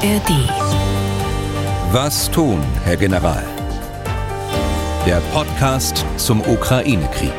[0.00, 0.30] ARD.
[1.90, 3.42] Was tun, Herr General?
[5.04, 7.32] Der Podcast zum Ukraine-Krieg.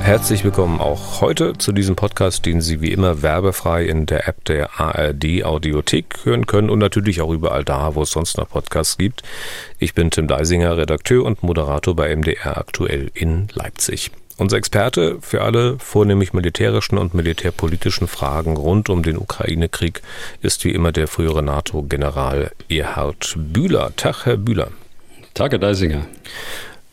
[0.00, 4.44] Herzlich willkommen auch heute zu diesem Podcast, den Sie wie immer werbefrei in der App
[4.44, 8.96] der ARD Audiothek hören können und natürlich auch überall da, wo es sonst noch Podcasts
[8.96, 9.24] gibt.
[9.80, 14.12] Ich bin Tim Deisinger, Redakteur und Moderator bei MDR aktuell in Leipzig.
[14.38, 20.02] Unser Experte für alle vornehmlich militärischen und militärpolitischen Fragen rund um den Ukraine-Krieg
[20.42, 23.92] ist wie immer der frühere NATO-General Erhard Bühler.
[23.96, 24.68] Tag, Herr Bühler.
[25.32, 26.06] Tag, Herr Deisinger.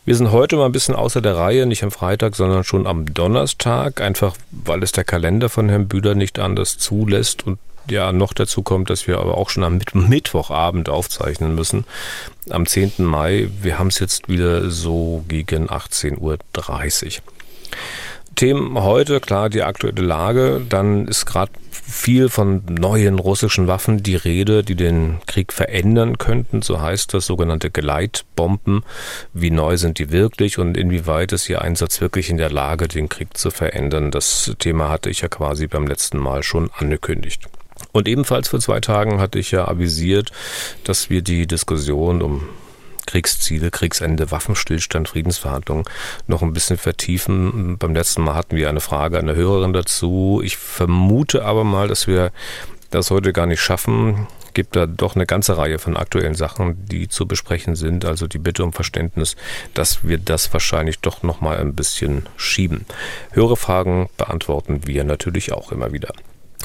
[0.06, 3.12] Wir sind heute mal ein bisschen außer der Reihe, nicht am Freitag, sondern schon am
[3.12, 7.58] Donnerstag, einfach weil es der Kalender von Herrn Bühler nicht anders zulässt und
[7.90, 11.84] ja noch dazu kommt, dass wir aber auch schon am Mittwochabend aufzeichnen müssen,
[12.48, 12.92] am 10.
[12.98, 13.48] Mai.
[13.60, 16.38] Wir haben es jetzt wieder so gegen 18.30 Uhr.
[18.34, 20.60] Themen heute, klar, die aktuelle Lage.
[20.68, 26.62] Dann ist gerade viel von neuen russischen Waffen die Rede, die den Krieg verändern könnten.
[26.62, 28.84] So heißt das sogenannte Gleitbomben.
[29.32, 33.08] Wie neu sind die wirklich und inwieweit ist ihr Einsatz wirklich in der Lage, den
[33.08, 34.10] Krieg zu verändern?
[34.10, 37.42] Das Thema hatte ich ja quasi beim letzten Mal schon angekündigt.
[37.92, 40.32] Und ebenfalls vor zwei Tagen hatte ich ja avisiert,
[40.84, 42.48] dass wir die Diskussion um
[43.06, 45.84] Kriegsziele, Kriegsende, Waffenstillstand, Friedensverhandlungen
[46.26, 47.78] noch ein bisschen vertiefen.
[47.78, 50.40] Beim letzten Mal hatten wir eine Frage einer Hörerin dazu.
[50.42, 52.32] Ich vermute aber mal, dass wir
[52.90, 54.26] das heute gar nicht schaffen.
[54.54, 58.04] Gibt da doch eine ganze Reihe von aktuellen Sachen, die zu besprechen sind.
[58.04, 59.34] Also die Bitte um Verständnis,
[59.74, 62.86] dass wir das wahrscheinlich doch noch mal ein bisschen schieben.
[63.32, 66.12] Höhere Fragen beantworten wir natürlich auch immer wieder.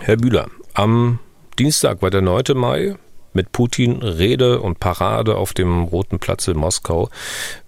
[0.01, 1.19] Herr Bühler, am
[1.57, 2.43] Dienstag war der 9.
[2.55, 2.95] Mai
[3.33, 7.09] mit Putin Rede und Parade auf dem Roten Platz in Moskau.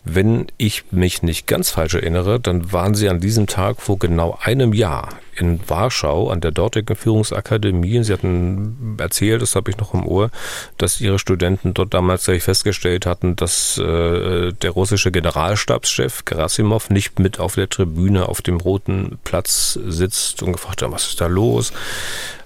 [0.04, 4.38] Wenn ich mich nicht ganz falsch erinnere, dann waren Sie an diesem Tag vor genau
[4.42, 8.04] einem Jahr in Warschau an der dortigen Führungsakademie.
[8.04, 10.32] Sie hatten erzählt, das habe ich noch im Ohr,
[10.78, 17.40] dass Ihre Studenten dort damals festgestellt hatten, dass äh, der russische Generalstabschef Gerasimov nicht mit
[17.40, 21.72] auf der Tribüne auf dem Roten Platz sitzt und gefragt hat, was ist da los?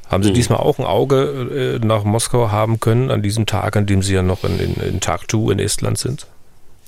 [0.08, 0.36] Haben Sie mhm.
[0.36, 4.14] diesmal auch ein Auge äh, nach Moskau haben können, an diesem Tag, an dem Sie
[4.14, 6.28] ja noch in, in, in Tartu in Estland sind?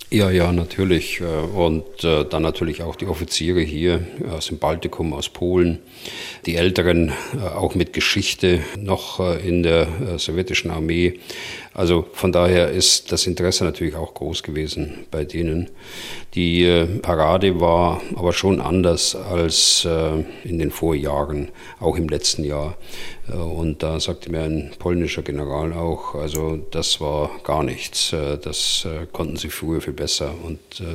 [0.10, 1.20] Ja, ja, natürlich.
[1.20, 5.80] Äh, und äh, dann natürlich auch die Offiziere hier aus dem Baltikum, aus Polen,
[6.46, 7.12] die Älteren
[7.56, 11.20] auch mit Geschichte noch in der sowjetischen Armee.
[11.78, 15.70] Also von daher ist das Interesse natürlich auch groß gewesen bei denen.
[16.34, 21.50] Die äh, Parade war aber schon anders als äh, in den Vorjahren,
[21.80, 22.76] auch im letzten Jahr.
[23.30, 28.10] Äh, und da sagte mir ein polnischer General auch, also das war gar nichts.
[28.42, 30.34] Das konnten sie früher viel besser.
[30.44, 30.88] Und das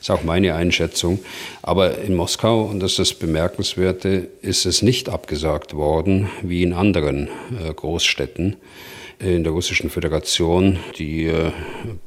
[0.00, 1.18] ist auch meine Einschätzung.
[1.62, 6.72] Aber in Moskau, und das ist das Bemerkenswerte, ist es nicht abgesagt worden wie in
[6.72, 7.28] anderen
[7.74, 8.56] Großstädten
[9.18, 10.78] in der Russischen Föderation.
[10.98, 11.52] Die äh,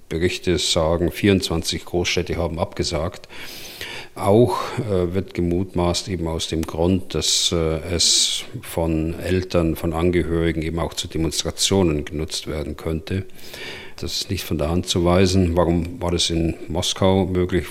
[0.09, 3.27] Berichte sagen, 24 Großstädte haben abgesagt.
[4.15, 10.63] Auch äh, wird gemutmaßt eben aus dem Grund, dass äh, es von Eltern, von Angehörigen
[10.63, 13.25] eben auch zu Demonstrationen genutzt werden könnte.
[13.99, 15.57] Das ist nicht von der Hand zu weisen.
[15.57, 17.65] Warum war das in Moskau möglich?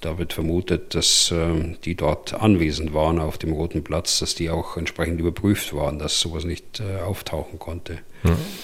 [0.00, 4.50] Da wird vermutet, dass äh, die dort anwesend waren auf dem Roten Platz, dass die
[4.50, 7.98] auch entsprechend überprüft waren, dass sowas nicht äh, auftauchen konnte.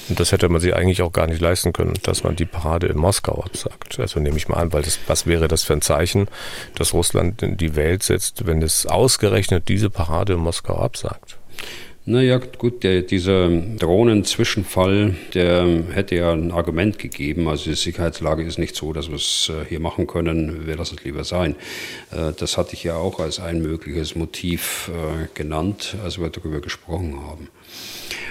[0.08, 2.86] Und das hätte man sich eigentlich auch gar nicht leisten können, dass man die Parade
[2.86, 3.98] in Moskau absagt.
[3.98, 6.28] Also nehme ich mal an, weil das, was wäre das für ein Zeichen,
[6.74, 11.38] dass Russland in die Welt setzt, wenn es ausgerechnet diese Parade in Moskau absagt?
[12.06, 17.48] Naja, gut, der, dieser Drohnenzwischenfall, der hätte ja ein Argument gegeben.
[17.48, 20.66] Also die Sicherheitslage ist nicht so, dass wir es äh, hier machen können.
[20.66, 21.56] Wir lassen es lieber sein.
[22.10, 26.60] Äh, das hatte ich ja auch als ein mögliches Motiv äh, genannt, als wir darüber
[26.60, 27.48] gesprochen haben.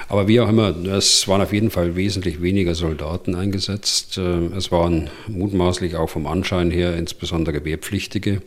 [0.07, 4.17] Aber wie auch immer, es waren auf jeden Fall wesentlich weniger Soldaten eingesetzt.
[4.17, 8.41] Es waren mutmaßlich auch vom Anschein her insbesondere Wehrpflichtige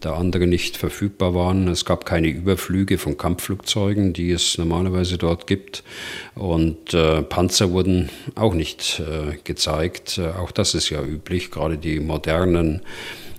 [0.00, 1.68] da andere nicht verfügbar waren.
[1.68, 5.82] Es gab keine Überflüge von Kampfflugzeugen, die es normalerweise dort gibt.
[6.34, 10.18] Und äh, Panzer wurden auch nicht äh, gezeigt.
[10.18, 12.82] Äh, auch das ist ja üblich, gerade die modernen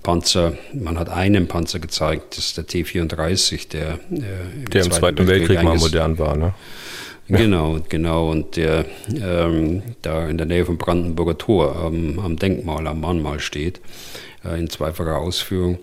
[0.04, 0.54] Panzer.
[0.74, 5.28] Man hat einen Panzer gezeigt, das ist der T-34, der, äh, im, der im Zweiten,
[5.28, 6.36] Weltkrieg, Weltkrieg mal modern war.
[6.38, 6.54] Ne?
[7.28, 8.32] Genau, genau.
[8.32, 8.86] Und der
[9.22, 13.82] ähm, da in der Nähe vom Brandenburger Tor am, am Denkmal, am Mahnmal steht,
[14.46, 15.80] äh, in zweifacher Ausführung.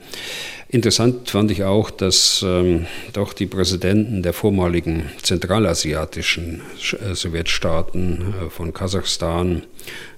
[0.74, 6.62] Interessant fand ich auch, dass ähm, doch die Präsidenten der vormaligen zentralasiatischen
[7.00, 9.62] äh, Sowjetstaaten äh, von Kasachstan,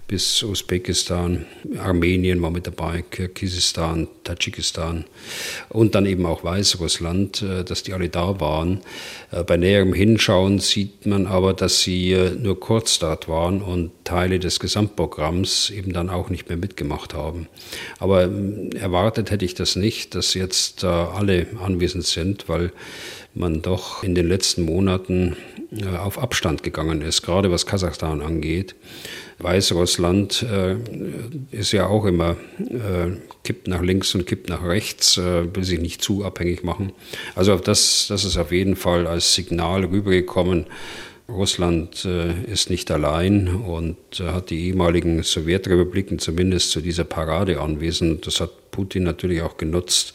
[0.09, 1.47] bis Usbekistan,
[1.79, 5.05] Armenien war mit dabei, Kirgisistan, Tadschikistan
[5.69, 8.83] und dann eben auch Weißrussland, äh, dass die alle da waren.
[9.33, 13.91] Äh, bei näherem Hinschauen sieht man aber, dass sie äh, nur kurz dort waren und
[14.05, 17.49] Teile des Gesamtprogramms eben dann auch nicht mehr mitgemacht haben.
[17.99, 22.73] Aber ähm, erwartet hätte ich das nicht, dass jetzt alle anwesend sind, weil
[23.35, 25.37] man doch in den letzten Monaten
[25.99, 28.75] auf Abstand gegangen ist, gerade was Kasachstan angeht.
[29.39, 30.77] Weißrussland äh,
[31.51, 35.81] ist ja auch immer, äh, kippt nach links und kippt nach rechts, äh, will sich
[35.81, 36.93] nicht zu abhängig machen.
[37.35, 40.67] Also das, das ist auf jeden Fall als Signal rübergekommen.
[41.29, 48.29] Russland ist nicht allein und hat die ehemaligen Sowjetrepubliken zumindest zu dieser Parade anwesend.
[48.29, 50.13] Das hat Putin natürlich auch genutzt,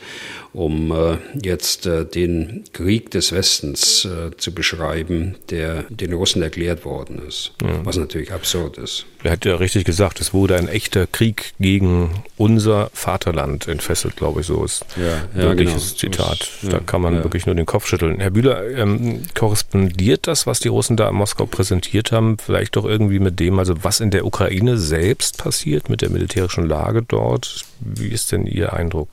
[0.54, 6.86] um äh, jetzt äh, den Krieg des Westens äh, zu beschreiben, der den Russen erklärt
[6.86, 7.84] worden ist, ja.
[7.84, 9.06] was natürlich absurd ist.
[9.24, 14.42] Er hat ja richtig gesagt, es wurde ein echter Krieg gegen unser Vaterland entfesselt, glaube
[14.42, 15.04] ich, so ist ja,
[15.36, 16.14] ja, wirkliches genau.
[16.14, 16.50] Zitat.
[16.70, 18.20] da kann man wirklich nur den Kopf schütteln.
[18.20, 22.86] Herr Bühler, ähm, korrespondiert das, was die Russen da in Moskau präsentiert haben, vielleicht doch
[22.86, 27.66] irgendwie mit dem, also was in der Ukraine selbst passiert, mit der militärischen Lage dort?
[27.82, 29.10] Wie ist denn Ihr Eindruck?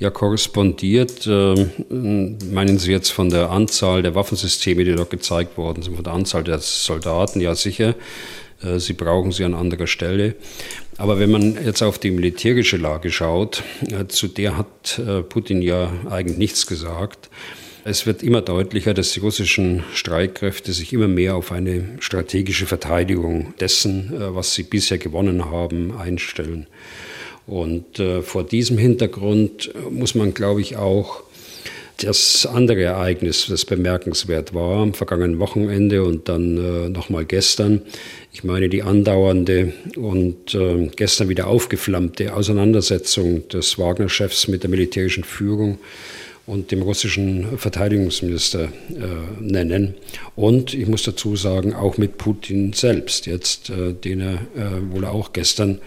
[0.00, 1.26] ja korrespondiert.
[1.26, 6.04] Äh, meinen Sie jetzt von der Anzahl der Waffensysteme, die dort gezeigt worden sind, von
[6.04, 7.40] der Anzahl der Soldaten?
[7.40, 7.94] Ja, sicher.
[8.62, 10.34] Äh, sie brauchen sie an anderer Stelle.
[10.96, 15.62] Aber wenn man jetzt auf die militärische Lage schaut, äh, zu der hat äh, Putin
[15.62, 17.30] ja eigentlich nichts gesagt.
[17.84, 23.54] Es wird immer deutlicher, dass die russischen Streitkräfte sich immer mehr auf eine strategische Verteidigung
[23.58, 26.66] dessen, was sie bisher gewonnen haben, einstellen.
[27.46, 31.24] Und äh, vor diesem Hintergrund muss man, glaube ich, auch
[32.04, 37.82] das andere Ereignis, das bemerkenswert war, am vergangenen Wochenende und dann äh, nochmal gestern,
[38.32, 45.24] ich meine die andauernde und äh, gestern wieder aufgeflammte Auseinandersetzung des Wagner-Chefs mit der militärischen
[45.24, 45.78] Führung
[46.46, 48.68] und dem russischen Verteidigungsminister äh,
[49.40, 49.94] nennen.
[50.36, 55.04] Und ich muss dazu sagen, auch mit Putin selbst jetzt, äh, den er äh, wohl
[55.04, 55.80] auch gestern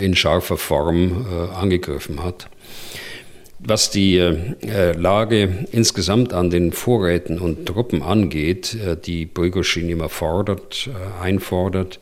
[0.00, 2.48] in scharfer Form äh, angegriffen hat.
[3.58, 10.08] Was die äh, Lage insgesamt an den Vorräten und Truppen angeht, äh, die Prigozhin immer
[10.08, 10.88] fordert,
[11.20, 12.00] einfordert,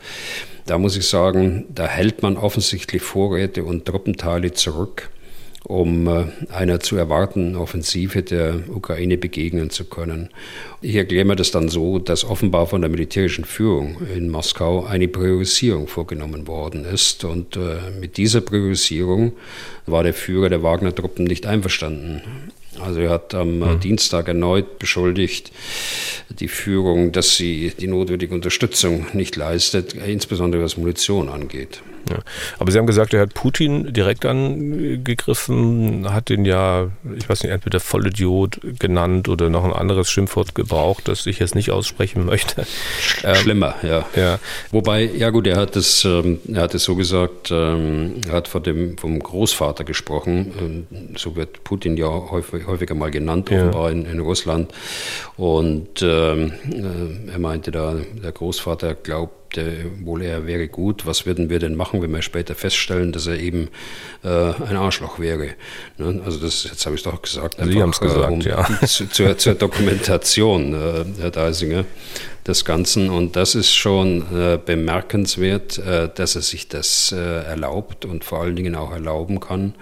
[0.66, 5.10] da muss ich sagen, da hält man offensichtlich Vorräte und Truppenteile zurück
[5.68, 10.30] um äh, einer zu erwartenden Offensive der Ukraine begegnen zu können.
[10.80, 15.08] Ich erkläre mir das dann so, dass offenbar von der militärischen Führung in Moskau eine
[15.08, 17.24] Priorisierung vorgenommen worden ist.
[17.24, 19.32] Und äh, mit dieser Priorisierung
[19.86, 22.22] war der Führer der Wagner-Truppen nicht einverstanden.
[22.80, 23.80] Also er hat am mhm.
[23.80, 25.52] Dienstag erneut beschuldigt,
[26.30, 31.80] die Führung, dass sie die notwendige Unterstützung nicht leistet, insbesondere was Munition angeht.
[32.10, 32.19] Ja.
[32.58, 37.52] Aber Sie haben gesagt, er hat Putin direkt angegriffen, hat ihn ja, ich weiß nicht,
[37.52, 42.66] entweder Vollidiot genannt oder noch ein anderes Schimpfwort gebraucht, das ich jetzt nicht aussprechen möchte.
[43.25, 44.06] Ähm, Schlimmer, ja.
[44.16, 44.38] ja.
[44.70, 48.48] Wobei, ja gut, er hat es, ähm, er hat es so gesagt, ähm, er hat
[48.48, 50.86] von dem, vom Großvater gesprochen,
[51.16, 53.96] so wird Putin ja häufig, häufiger mal genannt, offenbar ja.
[53.96, 54.72] in, in, Russland.
[55.36, 59.38] Und ähm, äh, er meinte da, der Großvater glaubt,
[60.00, 63.38] wohl er wäre gut, was würden wir denn machen, wenn wir später feststellen, dass er
[63.38, 63.68] eben
[64.22, 65.50] äh, ein Arschloch wäre.
[65.96, 66.20] Ne?
[66.24, 67.56] Also das, jetzt habe ich doch gesagt.
[67.62, 68.66] Sie haben es gesagt, äh, um, ja.
[68.86, 71.84] Zu, zur, zur, Dokumentation, äh, Herr Deisinger,
[72.46, 73.10] des Ganzen.
[73.10, 78.56] Und das ist schon äh, bemerkenswert, äh, dass er sich das erlaubt und vor allen
[78.56, 79.75] Dingen auch erlauben kann.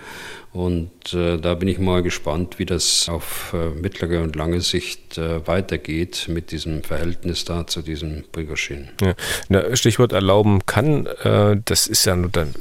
[0.56, 5.18] Und äh, da bin ich mal gespannt, wie das auf äh, mittlere und lange Sicht
[5.18, 8.88] äh, weitergeht mit diesem Verhältnis da zu diesem Prigozhin.
[9.02, 9.12] Ja.
[9.50, 12.54] Na, Stichwort erlauben kann, äh, das ist ja nur dann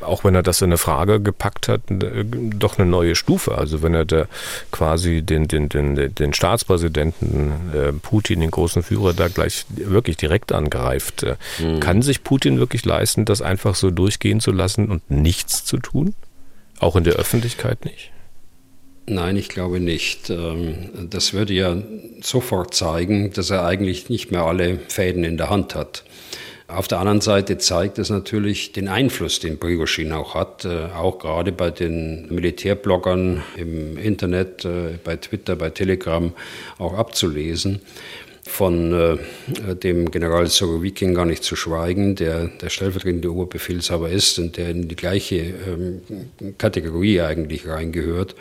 [0.00, 3.56] auch wenn er das in eine Frage gepackt hat, äh, doch eine neue Stufe.
[3.56, 4.26] Also wenn er da
[4.70, 10.52] quasi den, den, den, den Staatspräsidenten äh, Putin, den großen Führer, da gleich wirklich direkt
[10.52, 11.80] angreift, äh, mhm.
[11.80, 16.14] kann sich Putin wirklich leisten, das einfach so durchgehen zu lassen und nichts zu tun?
[16.84, 18.10] Auch in der Öffentlichkeit nicht?
[19.06, 20.28] Nein, ich glaube nicht.
[20.28, 21.78] Ähm, das würde ja
[22.20, 26.04] sofort zeigen, dass er eigentlich nicht mehr alle Fäden in der Hand hat.
[26.68, 31.18] Auf der anderen Seite zeigt es natürlich den Einfluss, den Prigozhin auch hat, äh, auch
[31.20, 36.34] gerade bei den Militärbloggern im Internet, äh, bei Twitter, bei Telegram
[36.76, 37.80] auch abzulesen
[38.46, 44.56] von äh, dem General Sorowikin gar nicht zu schweigen, der der stellvertretende Oberbefehlshaber ist und
[44.56, 46.02] der in die gleiche ähm,
[46.58, 48.34] Kategorie eigentlich reingehört.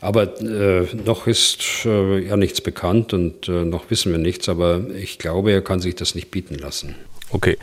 [0.00, 4.82] Aber äh, noch ist äh, ja nichts bekannt und äh, noch wissen wir nichts, aber
[4.94, 6.94] ich glaube, er kann sich das nicht bieten lassen.
[7.30, 7.56] Okay.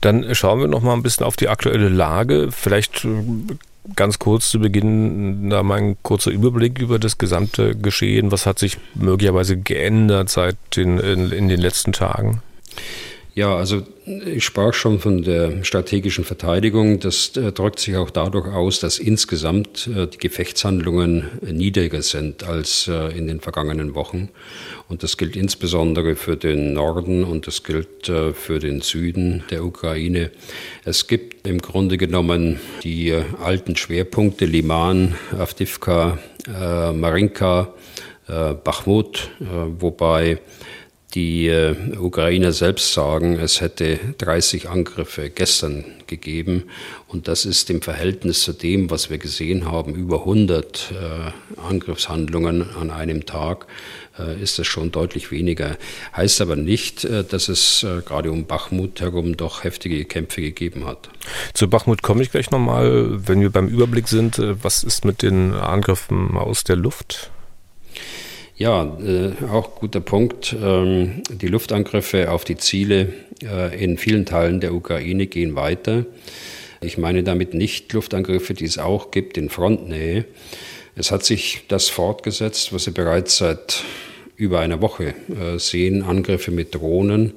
[0.00, 2.48] Dann schauen wir noch mal ein bisschen auf die aktuelle Lage.
[2.50, 3.08] Vielleicht äh,
[3.94, 8.32] ganz kurz zu Beginn da mal ein kurzer Überblick über das gesamte Geschehen.
[8.32, 12.42] Was hat sich möglicherweise geändert seit den, in, in den letzten Tagen?
[13.36, 17.00] Ja, also ich sprach schon von der strategischen Verteidigung.
[17.00, 22.88] Das äh, drückt sich auch dadurch aus, dass insgesamt äh, die Gefechtshandlungen niedriger sind als
[22.88, 24.30] äh, in den vergangenen Wochen.
[24.88, 29.64] Und das gilt insbesondere für den Norden und das gilt äh, für den Süden der
[29.64, 30.30] Ukraine.
[30.84, 37.72] Es gibt im Grunde genommen die äh, alten Schwerpunkte Liman, Avdivka, äh, Marinka,
[38.64, 40.40] Bachmut, wobei
[41.16, 46.64] die äh, Ukrainer selbst sagen, es hätte 30 Angriffe gestern gegeben
[47.08, 52.66] und das ist im Verhältnis zu dem, was wir gesehen haben, über 100 äh, Angriffshandlungen
[52.78, 53.66] an einem Tag,
[54.18, 55.78] äh, ist das schon deutlich weniger.
[56.14, 61.08] Heißt aber nicht, dass es gerade um Bachmut herum doch heftige Kämpfe gegeben hat.
[61.54, 64.38] Zu Bachmut komme ich gleich nochmal, wenn wir beim Überblick sind.
[64.62, 67.30] Was ist mit den Angriffen aus der Luft?
[68.58, 70.56] Ja, äh, auch guter Punkt.
[70.58, 76.06] Ähm, die Luftangriffe auf die Ziele äh, in vielen Teilen der Ukraine gehen weiter.
[76.80, 80.24] Ich meine damit nicht Luftangriffe, die es auch gibt in Frontnähe.
[80.94, 83.84] Es hat sich das fortgesetzt, was Sie bereits seit
[84.36, 87.34] über einer Woche äh, sehen, Angriffe mit Drohnen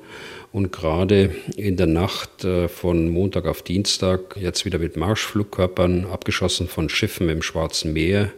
[0.54, 6.70] und gerade in der Nacht äh, von Montag auf Dienstag jetzt wieder mit Marschflugkörpern abgeschossen
[6.70, 8.32] von Schiffen im Schwarzen Meer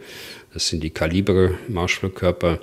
[0.54, 2.60] das sind die Kaliber-Marschflugkörper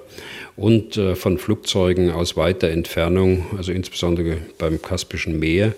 [0.56, 5.74] und äh, von Flugzeugen aus weiter Entfernung, also insbesondere beim Kaspischen Meer.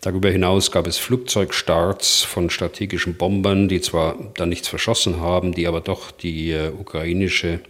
[0.00, 5.66] Darüber hinaus gab es Flugzeugstarts von strategischen Bombern, die zwar dann nichts verschossen haben, die
[5.66, 7.60] aber doch die äh, ukrainische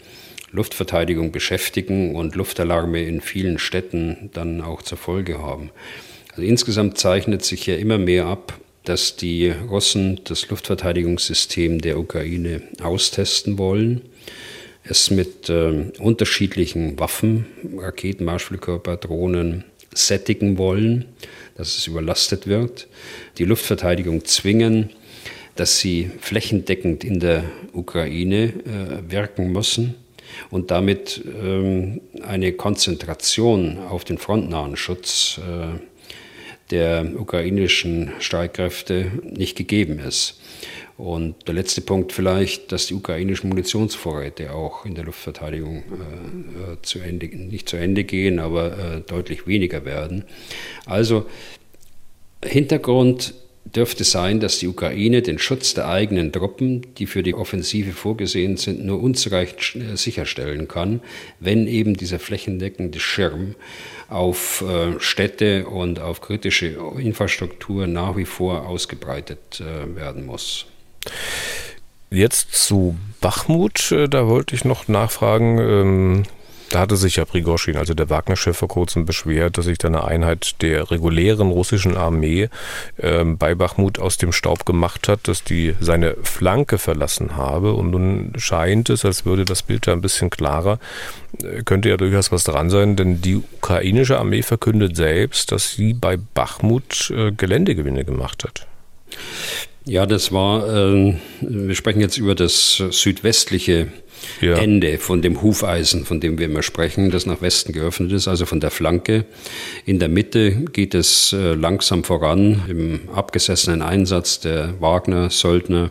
[0.50, 5.70] Luftverteidigung beschäftigen und Luftalarme in vielen Städten dann auch zur Folge haben.
[6.30, 12.62] Also insgesamt zeichnet sich ja immer mehr ab, dass die Russen das Luftverteidigungssystem der Ukraine
[12.82, 14.02] austesten wollen,
[14.84, 19.64] es mit äh, unterschiedlichen Waffen, Raketen, Marschflugkörper, Drohnen
[19.94, 21.06] sättigen wollen,
[21.56, 22.88] dass es überlastet wird,
[23.38, 24.90] die Luftverteidigung zwingen,
[25.56, 29.94] dass sie flächendeckend in der Ukraine äh, wirken müssen
[30.50, 35.78] und damit ähm, eine Konzentration auf den frontnahen Schutz äh,
[36.70, 40.40] der ukrainischen Streitkräfte nicht gegeben ist.
[40.96, 46.82] Und der letzte Punkt vielleicht, dass die ukrainischen Munitionsvorräte auch in der Luftverteidigung äh, äh,
[46.82, 50.24] zu Ende, nicht zu Ende gehen, aber äh, deutlich weniger werden.
[50.86, 51.26] Also
[52.44, 57.92] Hintergrund dürfte sein, dass die Ukraine den Schutz der eigenen Truppen, die für die Offensive
[57.92, 61.00] vorgesehen sind, nur unzureichend äh, sicherstellen kann,
[61.40, 63.54] wenn eben dieser flächendeckende Schirm
[64.08, 70.66] auf äh, Städte und auf kritische Infrastruktur nach wie vor ausgebreitet äh, werden muss.
[72.10, 76.24] Jetzt zu Bachmut, da wollte ich noch nachfragen.
[76.70, 80.04] Da hatte sich ja Prigozhin, also der Wagner-Chef, vor kurzem beschwert, dass sich da eine
[80.04, 82.48] Einheit der regulären russischen Armee
[82.96, 87.74] äh, bei Bachmut aus dem Staub gemacht hat, dass die seine Flanke verlassen habe.
[87.74, 90.78] Und nun scheint es, als würde das Bild da ein bisschen klarer.
[91.42, 95.94] Äh, könnte ja durchaus was dran sein, denn die ukrainische Armee verkündet selbst, dass sie
[95.94, 98.66] bei Bachmut äh, Geländegewinne gemacht hat.
[99.86, 103.88] Ja, das war, äh, wir sprechen jetzt über das südwestliche
[104.40, 104.56] ja.
[104.56, 108.46] Ende von dem Hufeisen, von dem wir immer sprechen, das nach Westen geöffnet ist, also
[108.46, 109.26] von der Flanke.
[109.84, 115.90] In der Mitte geht es äh, langsam voran im abgesessenen Einsatz der Wagner-Söldner.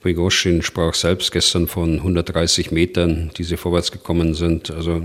[0.00, 4.70] Prigozhin sprach selbst gestern von 130 Metern, die sie vorwärts gekommen sind.
[4.70, 5.02] Also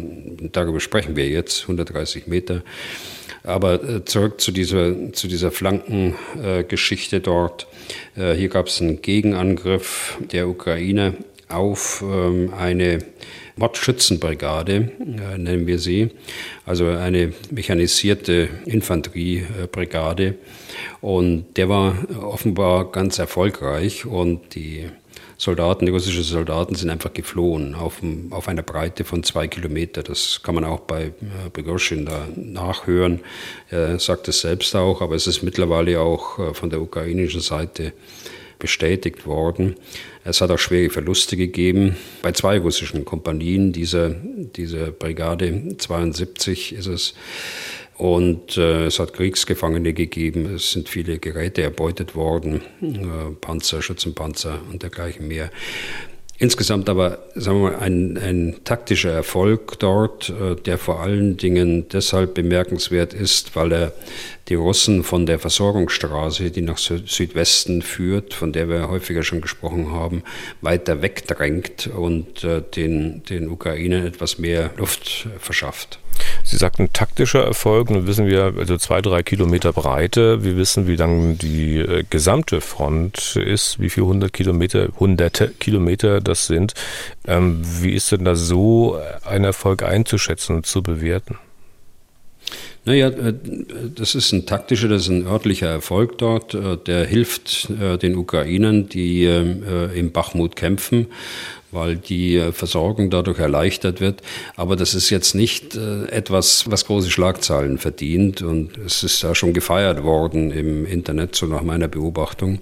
[0.51, 2.62] darüber sprechen wir jetzt, 130 Meter.
[3.43, 7.67] Aber äh, zurück zu dieser, zu dieser Flankengeschichte dort.
[8.15, 11.15] Äh, hier gab es einen Gegenangriff der Ukraine
[11.50, 13.00] auf ähm, eine
[13.55, 16.10] Mordschützenbrigade, äh, nennen wir sie,
[16.65, 20.36] also eine mechanisierte Infanteriebrigade.
[21.01, 24.88] Und der war offenbar ganz erfolgreich und die
[25.41, 30.03] Soldaten, die russischen Soldaten sind einfach geflohen auf, auf einer Breite von zwei Kilometer.
[30.03, 31.12] Das kann man auch bei äh,
[31.51, 33.21] Begoshin da nachhören.
[33.71, 37.93] Er sagt es selbst auch, aber es ist mittlerweile auch äh, von der ukrainischen Seite
[38.60, 39.77] bestätigt worden.
[40.24, 46.86] Es hat auch schwere Verluste gegeben bei zwei russischen Kompanien dieser, dieser Brigade 72 ist
[46.86, 47.15] es.
[48.01, 54.58] Und äh, es hat Kriegsgefangene gegeben, es sind viele Geräte erbeutet worden, äh, Panzer, Schützenpanzer
[54.72, 55.51] und dergleichen mehr.
[56.39, 61.89] Insgesamt aber, sagen wir mal, ein, ein taktischer Erfolg dort, äh, der vor allen Dingen
[61.89, 63.93] deshalb bemerkenswert ist, weil er
[64.48, 69.91] die Russen von der Versorgungsstraße, die nach Südwesten führt, von der wir häufiger schon gesprochen
[69.91, 70.24] haben,
[70.62, 76.00] weiter wegdrängt und äh, den, den Ukrainern etwas mehr Luft verschafft.
[76.51, 77.89] Sie sagten taktischer Erfolg.
[77.89, 80.43] Nun wissen wir, also zwei, drei Kilometer Breite.
[80.43, 86.20] Wir wissen, wie lang die äh, gesamte Front ist, wie viele hundert Kilometer, hunderte Kilometer
[86.20, 86.74] das sind.
[87.25, 91.38] Ähm, wie ist denn da so ein Erfolg einzuschätzen und zu bewerten?
[92.84, 93.34] Naja, äh,
[93.96, 96.53] das ist ein taktischer, das ist ein örtlicher Erfolg dort.
[96.53, 101.08] Äh, der hilft äh, den Ukrainern, die im Bachmut kämpfen
[101.72, 104.22] weil die äh, Versorgung dadurch erleichtert wird.
[104.56, 108.42] Aber das ist jetzt nicht äh, etwas, was große Schlagzeilen verdient.
[108.42, 112.60] Und es ist ja schon gefeiert worden im Internet, so nach meiner Beobachtung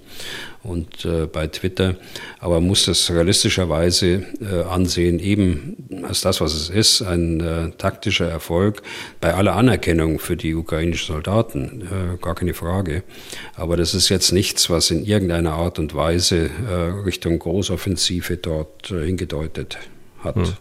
[0.62, 1.96] und äh, bei Twitter.
[2.38, 7.70] Aber man muss das realistischerweise äh, ansehen, eben als das, was es ist, ein äh,
[7.78, 8.82] taktischer Erfolg
[9.20, 13.02] bei aller Anerkennung für die ukrainischen Soldaten, äh, gar keine Frage.
[13.54, 16.74] Aber das ist jetzt nichts, was in irgendeiner Art und Weise äh,
[17.04, 19.78] Richtung Großoffensive dort äh, hingedeutet
[20.22, 20.36] hat.
[20.36, 20.56] Hm.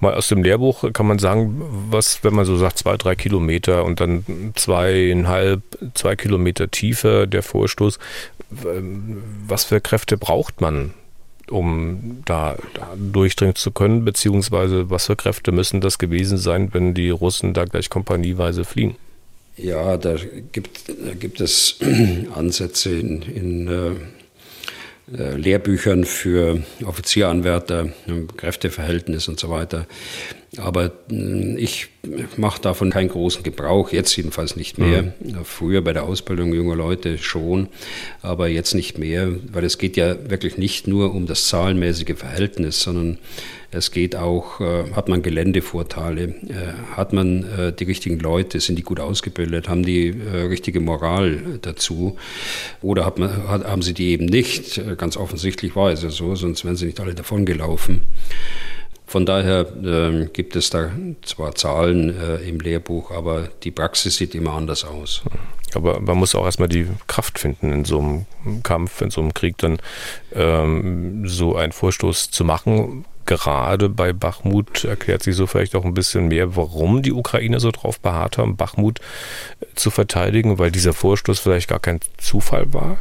[0.00, 3.84] Mal aus dem Lehrbuch kann man sagen, was, wenn man so sagt, zwei, drei Kilometer
[3.84, 5.62] und dann zweieinhalb,
[5.94, 7.98] zwei Kilometer tiefer der Vorstoß,
[9.46, 10.92] was für Kräfte braucht man,
[11.50, 16.94] um da, da, durchdringen zu können, beziehungsweise was für Kräfte müssen das gewesen sein, wenn
[16.94, 18.96] die Russen da gleich kompanieweise fliehen?
[19.56, 20.16] Ja, da
[20.52, 21.78] gibt, da gibt es
[22.34, 23.90] Ansätze in, in äh,
[25.12, 27.90] Lehrbüchern für Offizieranwärter,
[28.36, 29.86] Kräfteverhältnis und so weiter.
[30.58, 31.88] Aber äh, ich
[32.36, 35.02] mache davon keinen großen Gebrauch, jetzt jedenfalls nicht mehr.
[35.02, 35.44] Mhm.
[35.44, 37.68] Früher bei der Ausbildung junger Leute schon,
[38.20, 42.80] aber jetzt nicht mehr, weil es geht ja wirklich nicht nur um das zahlenmäßige Verhältnis,
[42.80, 43.18] sondern
[43.74, 46.34] es geht auch, äh, hat man Geländevorteile, äh,
[46.94, 52.18] hat man äh, die richtigen Leute, sind die gut ausgebildet, haben die richtige Moral dazu
[52.82, 54.80] oder hat man, hat, haben sie die eben nicht?
[54.98, 58.02] Ganz offensichtlich war es ja so, sonst wären sie nicht alle davongelaufen.
[59.06, 60.90] Von daher äh, gibt es da
[61.22, 65.22] zwar Zahlen äh, im Lehrbuch, aber die Praxis sieht immer anders aus.
[65.74, 69.34] Aber man muss auch erstmal die Kraft finden, in so einem Kampf, in so einem
[69.34, 69.78] Krieg dann
[70.34, 75.94] ähm, so einen Vorstoß zu machen gerade bei Bachmut erklärt sich so vielleicht auch ein
[75.94, 79.00] bisschen mehr, warum die Ukrainer so drauf beharrt haben, Bachmut
[79.60, 82.98] äh, zu verteidigen, weil dieser Vorstoß vielleicht gar kein Zufall war?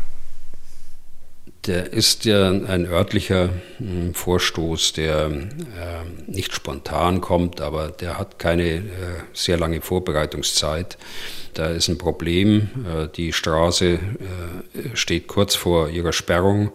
[1.68, 8.40] Der ist ja ein örtlicher hm, Vorstoß, der äh, nicht spontan kommt, aber der hat
[8.40, 8.82] keine äh,
[9.34, 10.98] sehr lange Vorbereitungszeit.
[11.54, 12.70] Da ist ein Problem.
[12.86, 14.00] Äh, die Straße
[14.96, 16.72] steht kurz vor ihrer Sperrung.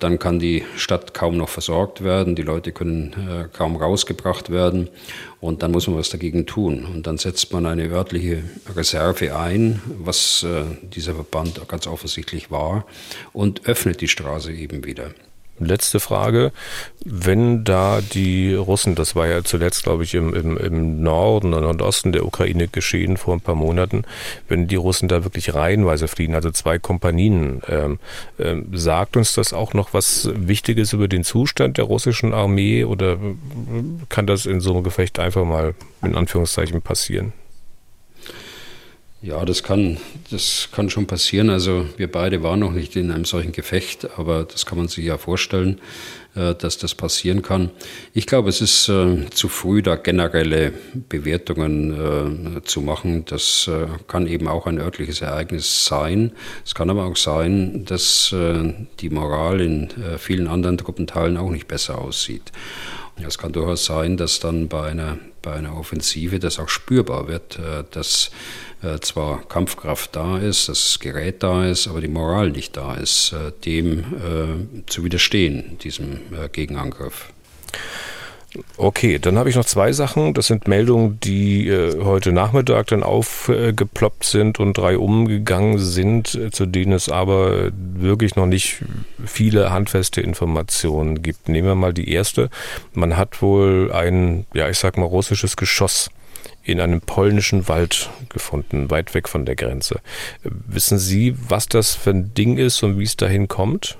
[0.00, 4.88] Dann kann die Stadt kaum noch versorgt werden, die Leute können äh, kaum rausgebracht werden
[5.40, 6.84] und dann muss man was dagegen tun.
[6.84, 8.42] Und dann setzt man eine örtliche
[8.74, 12.86] Reserve ein, was äh, dieser Verband ganz offensichtlich war,
[13.32, 15.12] und öffnet die Straße eben wieder.
[15.60, 16.52] Letzte Frage.
[17.04, 21.62] Wenn da die Russen, das war ja zuletzt, glaube ich, im, im, im Norden und
[21.62, 24.04] Nordosten der Ukraine geschehen vor ein paar Monaten,
[24.48, 27.98] wenn die Russen da wirklich reihenweise fliehen, also zwei Kompanien, ähm,
[28.38, 33.18] ähm, sagt uns das auch noch was Wichtiges über den Zustand der russischen Armee oder
[34.08, 37.34] kann das in so einem Gefecht einfach mal in Anführungszeichen passieren?
[39.22, 39.98] Ja, das kann,
[40.30, 41.50] das kann schon passieren.
[41.50, 45.04] Also wir beide waren noch nicht in einem solchen Gefecht, aber das kann man sich
[45.04, 45.78] ja vorstellen,
[46.34, 47.70] äh, dass das passieren kann.
[48.14, 50.72] Ich glaube, es ist äh, zu früh, da generelle
[51.10, 53.26] Bewertungen äh, zu machen.
[53.26, 53.70] Das
[54.06, 56.32] kann eben auch ein örtliches Ereignis sein.
[56.64, 58.34] Es kann aber auch sein, dass
[59.00, 62.52] die Moral in vielen anderen Truppenteilen auch nicht besser aussieht.
[63.26, 67.58] Es kann durchaus sein, dass dann bei einer, bei einer Offensive das auch spürbar wird,
[67.90, 68.30] dass
[69.00, 73.52] zwar Kampfkraft da ist, das Gerät da ist, aber die Moral nicht da ist, äh,
[73.64, 76.20] dem äh, zu widerstehen, diesem
[76.52, 77.32] Gegenangriff.
[78.76, 80.34] Okay, dann habe ich noch zwei Sachen.
[80.34, 86.66] Das sind Meldungen, die äh, heute Nachmittag dann aufgeploppt sind und drei umgegangen sind, zu
[86.66, 88.82] denen es aber wirklich noch nicht
[89.24, 91.48] viele handfeste Informationen gibt.
[91.48, 92.50] Nehmen wir mal die erste.
[92.92, 96.10] Man hat wohl ein, ja, ich sag mal, russisches Geschoss
[96.62, 100.00] in einem polnischen Wald gefunden, weit weg von der Grenze.
[100.42, 103.96] Wissen Sie, was das für ein Ding ist und wie es dahin kommt?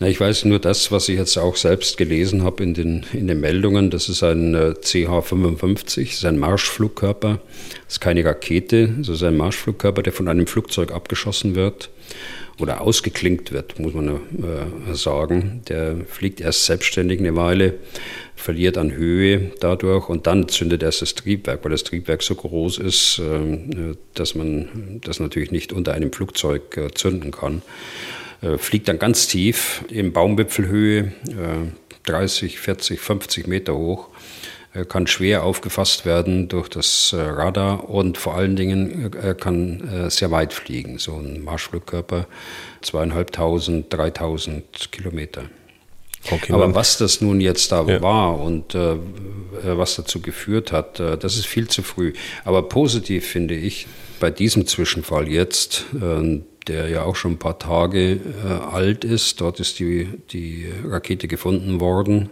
[0.00, 3.26] Na, ich weiß nur das, was ich jetzt auch selbst gelesen habe in den, in
[3.26, 3.90] den Meldungen.
[3.90, 7.40] Das ist ein äh, CH-55, das ist ein Marschflugkörper.
[7.84, 11.90] Das ist keine Rakete, das ist ein Marschflugkörper, der von einem Flugzeug abgeschossen wird
[12.58, 15.62] oder ausgeklinkt wird, muss man äh, sagen.
[15.68, 17.74] Der fliegt erst selbstständig eine Weile,
[18.36, 22.78] verliert an Höhe dadurch und dann zündet erst das Triebwerk, weil das Triebwerk so groß
[22.78, 27.62] ist, äh, dass man das natürlich nicht unter einem Flugzeug äh, zünden kann.
[28.40, 31.12] Äh, fliegt dann ganz tief in Baumwipfelhöhe,
[32.04, 34.08] 30, 40, 50 Meter hoch
[34.88, 40.52] kann schwer aufgefasst werden durch das Radar und vor allen Dingen er kann sehr weit
[40.52, 40.98] fliegen.
[40.98, 42.26] So ein Marschflugkörper
[42.82, 45.44] zweieinhalbtausend, dreitausend Kilometer.
[46.30, 48.02] Okay, Aber was das nun jetzt da ja.
[48.02, 48.96] war und äh,
[49.64, 52.12] was dazu geführt hat, äh, das ist viel zu früh.
[52.44, 53.86] Aber positiv finde ich
[54.20, 58.18] bei diesem Zwischenfall jetzt, äh, der ja auch schon ein paar Tage äh,
[58.70, 62.30] alt ist, dort ist die, die Rakete gefunden worden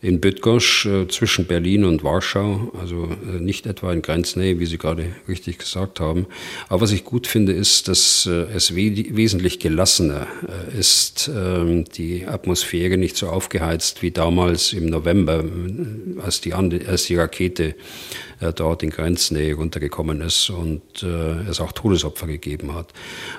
[0.00, 4.78] in Bydgoszcz äh, zwischen Berlin und Warschau, also äh, nicht etwa in Grenznähe, wie Sie
[4.78, 6.26] gerade richtig gesagt haben.
[6.68, 11.84] Aber was ich gut finde, ist, dass äh, es we wesentlich gelassener äh, ist, ähm,
[11.84, 15.44] die Atmosphäre nicht so aufgeheizt wie damals im November,
[16.22, 17.74] als die, als die Rakete
[18.54, 22.92] dort in Grenznähe runtergekommen ist und es auch Todesopfer gegeben hat.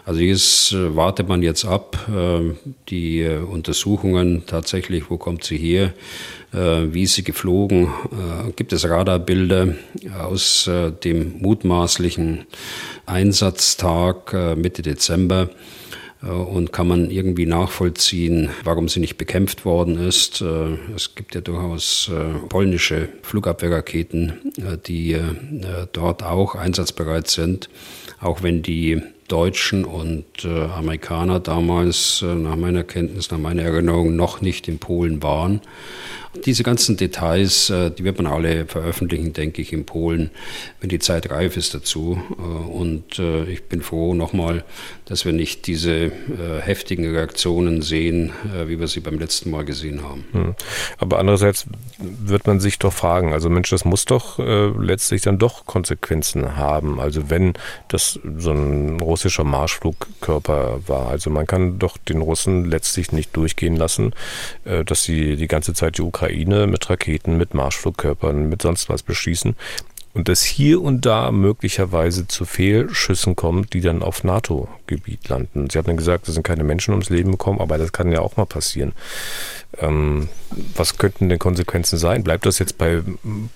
[0.05, 1.97] Also jetzt wartet man jetzt ab,
[2.89, 5.93] die Untersuchungen tatsächlich, wo kommt sie her,
[6.53, 7.85] äh, wie ist sie geflogen?
[7.85, 9.75] Äh, gibt es Radarbilder
[10.19, 12.45] aus äh, dem mutmaßlichen
[13.05, 15.49] Einsatztag Mitte Dezember?
[16.21, 20.41] Und kann man irgendwie nachvollziehen, warum sie nicht bekämpft worden ist.
[20.95, 22.12] Es gibt ja durchaus
[22.49, 24.34] polnische Flugabwehrraketen,
[24.86, 25.17] die
[25.93, 27.69] dort auch einsatzbereit sind,
[28.19, 34.67] auch wenn die Deutschen und Amerikaner damals nach meiner Kenntnis, nach meiner Erinnerung noch nicht
[34.67, 35.62] in Polen waren.
[36.45, 40.29] Diese ganzen Details, äh, die wird man alle veröffentlichen, denke ich, in Polen,
[40.79, 42.21] wenn die Zeit reif ist dazu.
[42.37, 44.63] Äh, und äh, ich bin froh nochmal,
[45.05, 46.11] dass wir nicht diese
[46.61, 48.31] heftigen Reaktionen sehen,
[48.67, 50.25] wie wir sie beim letzten Mal gesehen haben.
[50.33, 50.55] Hm.
[50.99, 51.65] Aber andererseits
[51.97, 56.99] wird man sich doch fragen, also Mensch, das muss doch letztlich dann doch Konsequenzen haben.
[56.99, 57.53] Also wenn
[57.87, 61.07] das so ein russischer Marschflugkörper war.
[61.07, 64.13] Also man kann doch den Russen letztlich nicht durchgehen lassen,
[64.63, 69.03] dass sie die ganze Zeit die Ukraine Ukraine mit Raketen, mit Marschflugkörpern, mit sonst was
[69.03, 69.55] beschießen.
[70.13, 75.69] Und dass hier und da möglicherweise zu Fehlschüssen kommt, die dann auf NATO-Gebiet landen.
[75.69, 78.19] Sie haben dann gesagt, es sind keine Menschen ums Leben gekommen, aber das kann ja
[78.19, 78.91] auch mal passieren.
[79.77, 80.27] Ähm,
[80.75, 82.23] was könnten denn Konsequenzen sein?
[82.23, 83.01] Bleibt das jetzt bei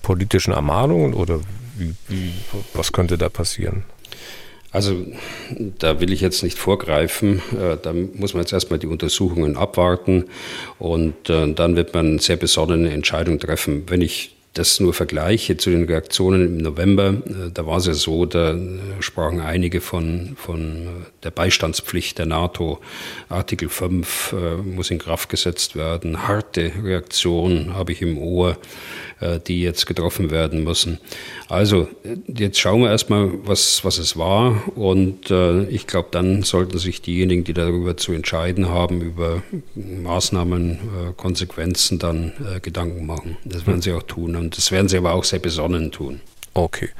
[0.00, 1.40] politischen Ermahnungen oder
[1.76, 2.32] wie, wie,
[2.72, 3.82] was könnte da passieren?
[4.74, 5.06] Also
[5.78, 7.40] da will ich jetzt nicht vorgreifen.
[7.52, 10.24] Äh, da muss man jetzt erstmal die Untersuchungen abwarten
[10.80, 13.84] und äh, dann wird man sehr besonnene Entscheidung treffen.
[13.86, 17.94] Wenn ich das nur vergleiche zu den Reaktionen im November, äh, da war es ja
[17.94, 18.56] so, da
[19.00, 20.88] sprachen einige von, von
[21.22, 22.80] der Beistandspflicht der NATO.
[23.28, 26.28] Artikel 5 muss in Kraft gesetzt werden.
[26.28, 28.56] Harte Reaktion habe ich im Ohr.
[29.24, 30.98] Äh, die jetzt getroffen werden müssen.
[31.48, 31.88] Also
[32.26, 37.00] jetzt schauen wir erstmal, was, was es war und äh, ich glaube, dann sollten sich
[37.00, 39.42] diejenigen, die darüber zu entscheiden haben, über
[39.76, 40.76] Maßnahmen, äh,
[41.16, 43.36] Konsequenzen dann äh, Gedanken machen.
[43.44, 46.20] Das werden sie auch tun und das werden sie aber auch sehr besonnen tun.
[46.56, 46.90] Okay.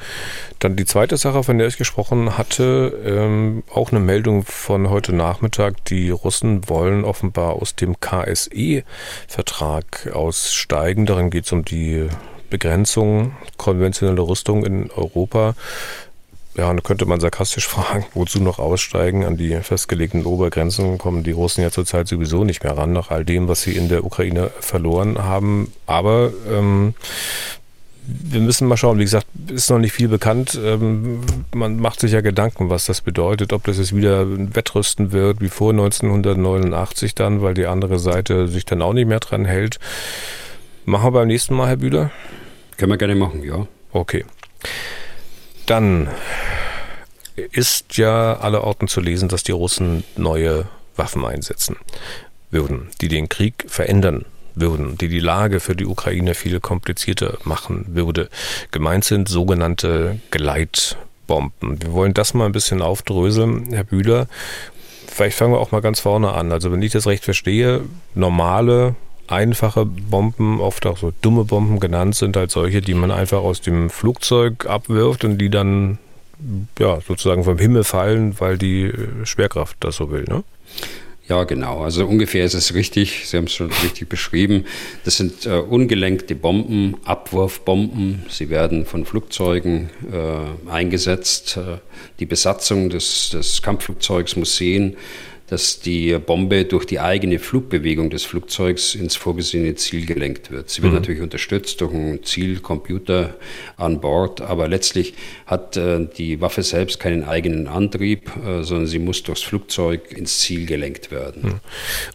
[0.59, 5.13] Dann die zweite Sache, von der ich gesprochen hatte, ähm, auch eine Meldung von heute
[5.13, 5.85] Nachmittag.
[5.85, 11.07] Die Russen wollen offenbar aus dem KSE-Vertrag aussteigen.
[11.07, 12.09] Darin geht es um die
[12.51, 15.55] Begrenzung konventioneller Rüstung in Europa.
[16.57, 19.25] Ja, da könnte man sarkastisch fragen, wozu noch aussteigen?
[19.25, 23.25] An die festgelegten Obergrenzen kommen die Russen ja zurzeit sowieso nicht mehr ran, nach all
[23.25, 25.73] dem, was sie in der Ukraine verloren haben.
[25.87, 26.95] Aber ähm,
[28.07, 28.99] wir müssen mal schauen.
[28.99, 30.59] Wie gesagt, ist noch nicht viel bekannt.
[30.63, 31.21] Ähm,
[31.55, 35.41] man macht sich ja Gedanken, was das bedeutet, ob das jetzt wieder ein Wettrüsten wird,
[35.41, 39.79] wie vor 1989 dann, weil die andere Seite sich dann auch nicht mehr dran hält.
[40.85, 42.11] Machen wir beim nächsten Mal, Herr Bühler?
[42.77, 43.67] Können wir gerne machen, ja.
[43.93, 44.25] Okay.
[45.67, 46.09] Dann
[47.35, 51.77] ist ja aller Orten zu lesen, dass die Russen neue Waffen einsetzen
[52.51, 54.25] würden, die den Krieg verändern
[54.55, 58.29] würden, die die Lage für die Ukraine viel komplizierter machen würde.
[58.71, 61.83] Gemeint sind sogenannte Gleitbomben.
[61.83, 64.29] Wir wollen das mal ein bisschen aufdröseln, Herr Bühler.
[65.09, 66.53] Vielleicht fangen wir auch mal ganz vorne an.
[66.53, 67.83] Also wenn ich das recht verstehe,
[68.15, 68.95] normale
[69.27, 73.61] einfache Bomben, oft auch so dumme Bomben genannt, sind halt solche, die man einfach aus
[73.61, 75.99] dem Flugzeug abwirft und die dann
[76.79, 78.93] ja sozusagen vom Himmel fallen, weil die
[79.25, 80.25] Schwerkraft das so will.
[80.29, 80.45] Ne?
[81.27, 81.81] Ja, genau.
[81.81, 83.27] Also ungefähr ist es richtig.
[83.27, 84.67] Sie haben es schon richtig beschrieben.
[85.05, 88.27] Das sind äh, ungelenkte Bomben, Abwurfbomben.
[88.29, 91.57] Sie werden von Flugzeugen äh, eingesetzt.
[91.57, 91.79] Äh,
[92.21, 94.99] die Besatzung des, des Kampfflugzeugs muss sehen,
[95.49, 100.71] dass die Bombe durch die eigene Flugbewegung des Flugzeugs ins vorgesehene Ziel gelenkt wird.
[100.71, 101.01] Sie wird mhm.
[101.01, 103.35] natürlich unterstützt durch einen Zielcomputer
[103.77, 105.15] an Bord, aber letztlich
[105.47, 110.41] hat äh, die Waffe selbst keinen eigenen Antrieb, äh, sondern sie muss durchs Flugzeug ins
[110.41, 111.43] Ziel gelenkt werden.
[111.43, 111.61] Mhm.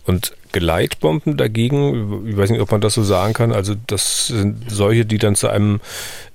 [0.05, 4.71] Und Gleitbomben dagegen, ich weiß nicht, ob man das so sagen kann, also das sind
[4.71, 5.79] solche, die dann zu einem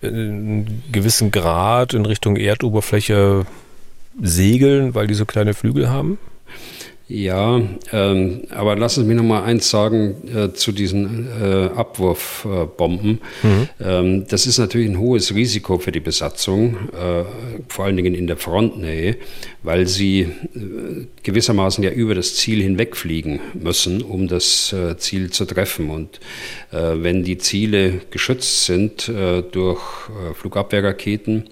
[0.02, 0.10] äh,
[0.92, 3.46] gewissen Grad in Richtung Erdoberfläche
[4.22, 6.18] segeln, weil die so kleine Flügel haben?
[7.14, 13.20] Ja, ähm, aber lassen Sie mich noch mal eins sagen äh, zu diesen äh, Abwurfbomben.
[13.40, 13.68] Mhm.
[13.80, 17.22] Ähm, das ist natürlich ein hohes Risiko für die Besatzung, äh,
[17.68, 19.16] vor allen Dingen in der Frontnähe,
[19.62, 20.26] weil sie äh,
[21.22, 25.90] gewissermaßen ja über das Ziel hinwegfliegen müssen, um das äh, Ziel zu treffen.
[25.90, 26.18] Und
[26.72, 29.08] äh, wenn die Ziele geschützt sind
[29.52, 29.80] durch
[30.34, 31.44] Flugabwehrraketen,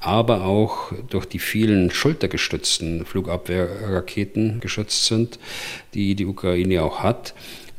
[0.00, 5.38] aber auch durch die vielen schultergestützten Flugabwehrraketen geschützt sind,
[5.94, 7.34] die die Ukraine auch hat,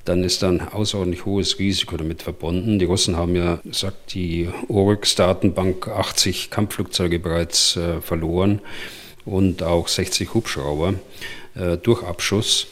[0.08, 2.80] dann ist da ein außerordentlich hohes Risiko damit verbunden.
[2.80, 8.62] Die Russen haben ja, sagt die Oryx-Datenbank, 80 Kampfflugzeuge bereits äh, verloren
[9.25, 10.93] und auch 60 Hubschrauber
[11.56, 12.67] äh, durch Abschuss.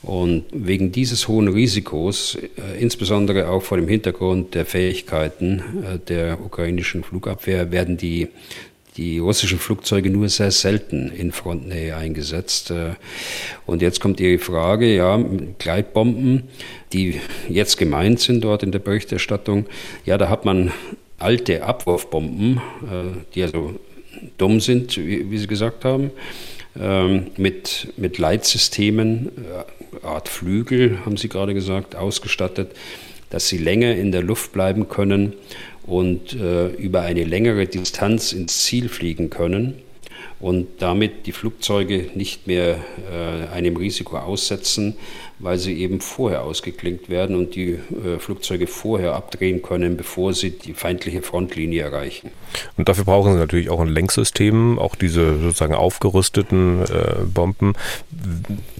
[0.00, 6.40] Und wegen dieses hohen Risikos, äh, insbesondere auch vor dem Hintergrund der Fähigkeiten äh, der
[6.40, 8.28] ukrainischen Flugabwehr, werden die
[8.98, 12.72] die russischen Flugzeuge nur sehr selten in Frontnähe eingesetzt.
[12.72, 12.96] Äh,
[13.64, 15.18] und jetzt kommt die Frage, ja,
[15.58, 16.48] Gleitbomben,
[16.92, 19.66] die jetzt gemeint sind dort in der Berichterstattung,
[20.04, 20.72] ja, da hat man
[21.18, 23.78] alte Abwurfbomben, äh, die also
[24.36, 26.10] dumm sind, wie, Sie gesagt haben,
[26.78, 29.30] ähm, mit, mit Leitsystemen,
[30.02, 32.72] äh, Art Flügel, haben Sie gerade gesagt, ausgestattet,
[33.30, 35.34] dass sie länger in der Luft bleiben können
[35.88, 39.74] und äh, über eine längere Distanz ins Ziel fliegen können
[40.40, 42.76] und damit die Flugzeuge nicht mehr
[43.10, 44.94] äh, einem Risiko aussetzen,
[45.40, 50.50] weil sie eben vorher ausgeklinkt werden und die äh, Flugzeuge vorher abdrehen können, bevor sie
[50.50, 52.30] die feindliche Frontlinie erreichen.
[52.76, 57.74] Und dafür brauchen sie natürlich auch ein Lenksystem, auch diese sozusagen aufgerüsteten äh, Bomben.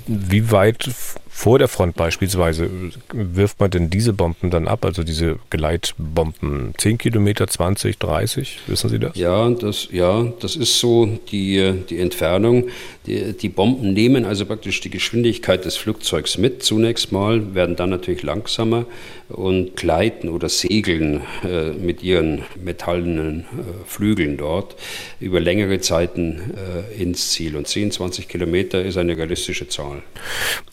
[0.07, 0.91] Wie weit
[1.39, 2.69] vor der Front beispielsweise,
[3.13, 6.75] wirft man denn diese Bomben dann ab, also diese Gleitbomben?
[6.77, 9.17] 10 Kilometer, 20, 30, wissen Sie das?
[9.17, 12.65] Ja, das, ja, das ist so die, die Entfernung.
[13.07, 17.91] Die, die Bomben nehmen also praktisch die Geschwindigkeit des Flugzeugs mit zunächst mal, werden dann
[17.91, 18.85] natürlich langsamer
[19.29, 23.45] und gleiten oder segeln äh, mit ihren metallenen äh,
[23.87, 24.75] Flügeln dort
[25.21, 27.55] über längere Zeiten äh, ins Ziel.
[27.57, 30.03] Und 10, 20 Kilometer ist eine realistische Zahl.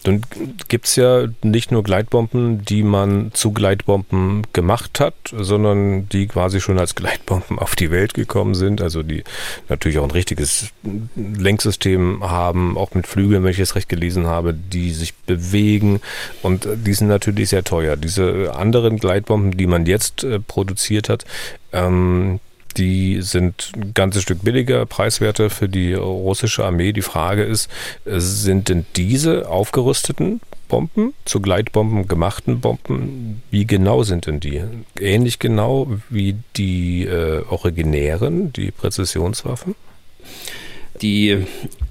[0.04, 0.22] Dann
[0.68, 6.62] gibt es ja nicht nur Gleitbomben, die man zu Gleitbomben gemacht hat, sondern die quasi
[6.62, 8.82] schon als Gleitbomben auf die Welt gekommen sind.
[8.82, 9.24] Also die
[9.70, 10.70] natürlich auch ein richtiges
[11.16, 16.02] Lenksystem haben, auch mit Flügeln, wenn ich es recht gelesen habe, die sich bewegen.
[16.42, 17.96] Und die sind natürlich sehr teuer.
[17.96, 21.26] Diese anderen Gleitbomben, die man jetzt äh, produziert hat,
[21.74, 22.40] ähm,
[22.78, 26.92] die sind ein ganzes Stück billiger, preiswerter für die russische Armee.
[26.92, 27.70] Die Frage ist,
[28.06, 34.62] sind denn diese aufgerüsteten Bomben zu Gleitbomben gemachten Bomben, wie genau sind denn die?
[35.00, 39.76] Ähnlich genau wie die äh, originären, die Präzisionswaffen?
[41.02, 41.46] Die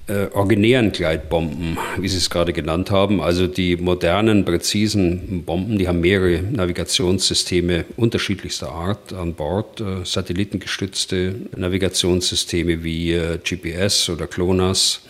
[0.06, 5.88] äh, originären Gleitbomben, wie Sie es gerade genannt haben, also die modernen, präzisen Bomben, die
[5.88, 15.00] haben mehrere Navigationssysteme unterschiedlichster Art an Bord, äh, satellitengestützte Navigationssysteme wie äh, GPS oder GLONASS,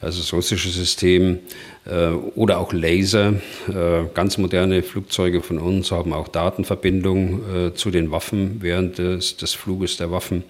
[0.00, 1.40] also das russische System,
[1.86, 3.34] äh, oder auch Laser.
[3.68, 9.36] Äh, ganz moderne Flugzeuge von uns haben auch Datenverbindung äh, zu den Waffen während des,
[9.36, 10.44] des Fluges der Waffen.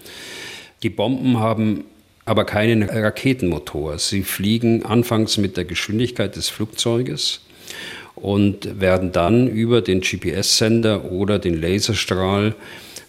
[0.83, 1.85] Die Bomben haben
[2.27, 3.99] aber keinen Raketenmotor.
[3.99, 7.41] Sie fliegen anfangs mit der Geschwindigkeit des Flugzeuges
[8.15, 12.55] und werden dann über den GPS-Sender oder den Laserstrahl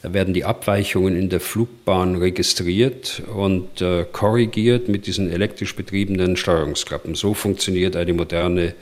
[0.02, 6.38] da werden die Abweichungen in der Flugbahn registriert und äh, korrigiert mit diesen elektrisch betriebenen
[6.38, 7.16] Steuerungsklappen.
[7.16, 8.74] So funktioniert eine moderne äh,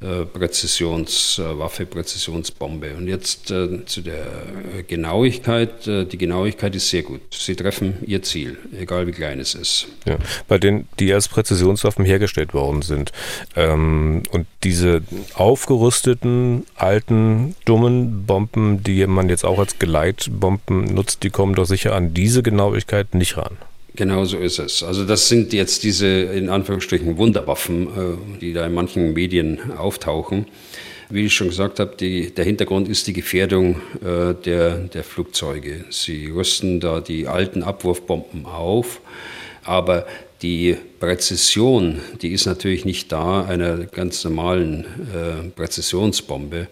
[0.00, 2.94] Präzisionswaffe, Präzisionsbombe.
[2.96, 4.26] Und jetzt äh, zu der
[4.86, 5.86] Genauigkeit.
[5.86, 7.20] Äh, die Genauigkeit ist sehr gut.
[7.30, 9.86] Sie treffen ihr Ziel, egal wie klein es ist.
[10.04, 13.12] Ja, bei denen, die als Präzisionswaffen hergestellt worden sind.
[13.56, 15.02] Ähm, und diese
[15.34, 21.94] aufgerüsteten, alten, dummen Bomben, die man jetzt auch als Geleitbomben nutzt, die kommen doch sicher
[21.94, 23.56] an diese Genauigkeit nicht ran.
[23.96, 24.82] Genau so ist es.
[24.82, 30.46] Also das sind jetzt diese in Anführungsstrichen Wunderwaffen, äh, die da in manchen Medien auftauchen.
[31.10, 35.84] Wie ich schon gesagt habe, die, der Hintergrund ist die Gefährdung äh, der, der Flugzeuge.
[35.90, 39.00] Sie rüsten da die alten Abwurfbomben auf,
[39.62, 40.06] aber
[40.44, 46.66] Die Präzision, die ist natürlich nicht da einer ganz normalen äh, Präzisionsbombe.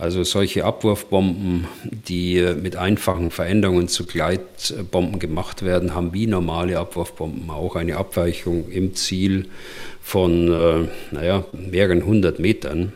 [0.00, 7.50] Also solche Abwurfbomben, die mit einfachen Veränderungen zu Gleitbomben gemacht werden, haben wie normale Abwurfbomben
[7.50, 9.48] auch eine Abweichung im Ziel
[10.00, 12.94] von äh, naja, mehreren hundert Metern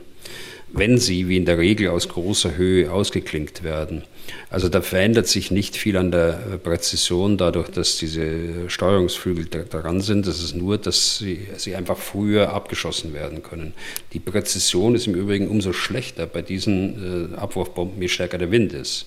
[0.74, 4.02] wenn sie wie in der Regel aus großer Höhe ausgeklinkt werden.
[4.50, 10.26] Also da verändert sich nicht viel an der Präzision dadurch, dass diese Steuerungsflügel daran sind.
[10.26, 13.74] Das ist nur, dass sie, sie einfach früher abgeschossen werden können.
[14.12, 18.72] Die Präzision ist im Übrigen umso schlechter bei diesen äh, Abwurfbomben, je stärker der Wind
[18.72, 19.06] ist.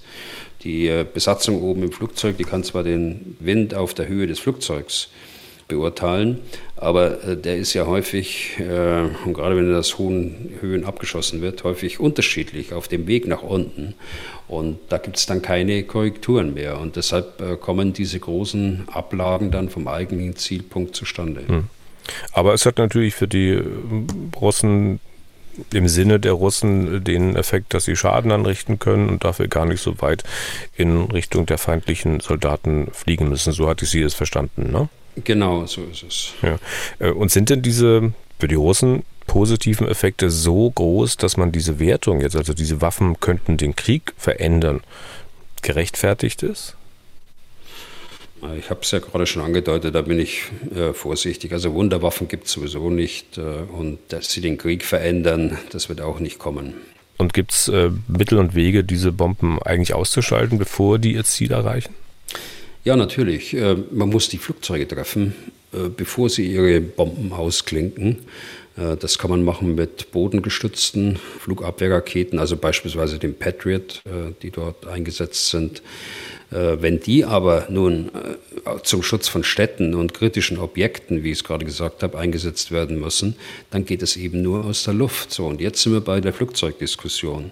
[0.63, 4.39] Die äh, Besatzung oben im Flugzeug, die kann zwar den Wind auf der Höhe des
[4.39, 5.10] Flugzeugs
[5.67, 6.39] beurteilen.
[6.75, 11.41] Aber äh, der ist ja häufig, äh, und gerade wenn er aus hohen Höhen abgeschossen
[11.41, 13.95] wird, häufig unterschiedlich auf dem Weg nach unten.
[14.47, 16.80] Und da gibt es dann keine Korrekturen mehr.
[16.80, 21.41] Und deshalb äh, kommen diese großen Ablagen dann vom eigentlichen Zielpunkt zustande.
[21.47, 21.67] Hm.
[22.32, 23.63] Aber es hat natürlich für die äh,
[24.39, 24.99] Russen
[25.73, 29.82] im Sinne der Russen den Effekt, dass sie Schaden anrichten können und dafür gar nicht
[29.82, 30.23] so weit
[30.75, 33.51] in Richtung der feindlichen Soldaten fliegen müssen.
[33.53, 34.88] So hatte ich Sie es verstanden, ne?
[35.23, 36.34] Genau, so ist es.
[36.41, 36.58] Ja.
[36.99, 41.80] Äh, und sind denn diese für die Russen positiven Effekte so groß, dass man diese
[41.80, 44.82] Wertung jetzt, also diese Waffen könnten den Krieg verändern,
[45.62, 46.75] gerechtfertigt ist?
[48.58, 51.53] Ich habe es ja gerade schon angedeutet, da bin ich äh, vorsichtig.
[51.53, 56.01] Also Wunderwaffen gibt es sowieso nicht äh, und dass sie den Krieg verändern, das wird
[56.01, 56.75] auch nicht kommen.
[57.17, 61.51] Und gibt es äh, Mittel und Wege, diese Bomben eigentlich auszuschalten, bevor die ihr Ziel
[61.51, 61.95] erreichen?
[62.84, 63.54] Ja, natürlich.
[63.54, 65.36] Äh, man muss die Flugzeuge treffen,
[65.74, 68.20] äh, bevor sie ihre Bomben ausklinken.
[68.78, 74.02] Äh, das kann man machen mit bodengestützten Flugabwehrraketen, also beispielsweise dem Patriot,
[74.42, 75.82] die dort eingesetzt sind.
[76.50, 78.10] Wenn die aber nun
[78.84, 83.02] zum Schutz von Städten und kritischen Objekten, wie ich es gerade gesagt habe, eingesetzt werden
[83.02, 83.36] müssen,
[83.70, 85.34] dann geht es eben nur aus der Luft.
[85.34, 87.52] So, und jetzt sind wir bei der Flugzeugdiskussion.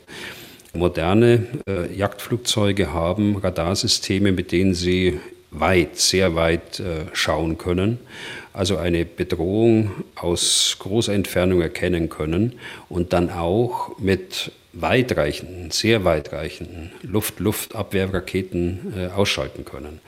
[0.75, 5.19] Moderne äh, Jagdflugzeuge haben Radarsysteme, mit denen sie
[5.51, 7.99] weit, sehr weit äh, schauen können,
[8.53, 12.53] also eine Bedrohung aus großer Entfernung erkennen können
[12.89, 20.01] und dann auch mit weitreichenden, sehr weitreichenden Luft-Luft-Abwehrraketen äh, ausschalten können.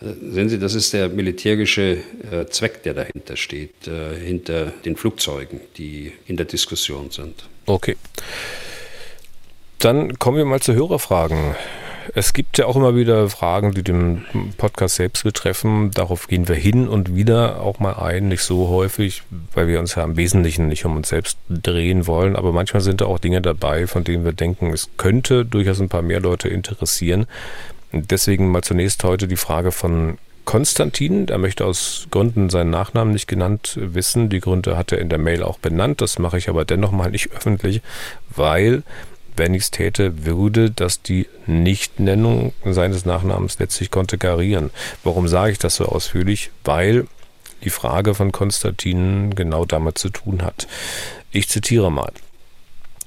[0.00, 1.98] Äh, sehen Sie, das ist der militärische
[2.30, 7.48] äh, Zweck, der dahinter steht, äh, hinter den Flugzeugen, die in der Diskussion sind.
[7.66, 7.96] Okay.
[9.80, 11.54] Dann kommen wir mal zu Hörerfragen.
[12.14, 14.26] Es gibt ja auch immer wieder Fragen, die den
[14.58, 15.90] Podcast selbst betreffen.
[15.92, 19.22] Darauf gehen wir hin und wieder auch mal ein, nicht so häufig,
[19.54, 22.36] weil wir uns ja im Wesentlichen nicht um uns selbst drehen wollen.
[22.36, 25.88] Aber manchmal sind da auch Dinge dabei, von denen wir denken, es könnte durchaus ein
[25.88, 27.26] paar mehr Leute interessieren.
[27.92, 31.28] Deswegen mal zunächst heute die Frage von Konstantin.
[31.28, 34.28] Er möchte aus Gründen seinen Nachnamen nicht genannt wissen.
[34.28, 36.02] Die Gründe hat er in der Mail auch benannt.
[36.02, 37.80] Das mache ich aber dennoch mal nicht öffentlich,
[38.28, 38.82] weil
[39.40, 44.68] wenn ich es täte, würde das die Nichtnennung seines Nachnamens letztlich konterkarieren.
[45.02, 46.50] Warum sage ich das so ausführlich?
[46.62, 47.06] Weil
[47.64, 50.68] die Frage von Konstantin genau damit zu tun hat.
[51.30, 52.12] Ich zitiere mal.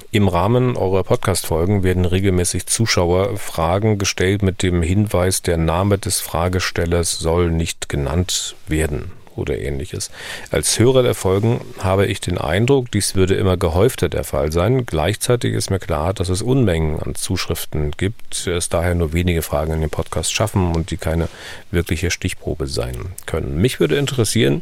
[0.10, 6.20] Im Rahmen eurer Podcast-Folgen werden regelmäßig Zuschauer Fragen gestellt mit dem Hinweis, der Name des
[6.20, 10.12] Fragestellers soll nicht genannt werden oder ähnliches.
[10.52, 14.86] Als Hörer der Folgen habe ich den Eindruck, dies würde immer gehäufter der Fall sein.
[14.86, 19.74] Gleichzeitig ist mir klar, dass es Unmengen an Zuschriften gibt, es daher nur wenige Fragen
[19.74, 21.30] in den Podcast schaffen und die keine
[21.72, 23.62] wirkliche Stichprobe sein können.
[23.62, 24.62] Mich würde interessieren,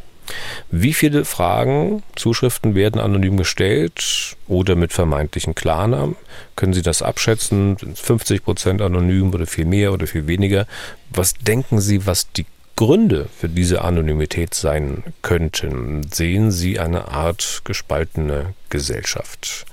[0.70, 6.16] wie viele Fragen, Zuschriften werden anonym gestellt oder mit vermeintlichen Klarnamen?
[6.56, 7.78] Können Sie das abschätzen?
[7.78, 10.68] Sind 50 Prozent anonym oder viel mehr oder viel weniger?
[11.10, 12.46] Was denken Sie, was die
[12.82, 19.68] Gründe für diese Anonymität sein könnten, sehen Sie eine Art gespaltene Gesellschaft.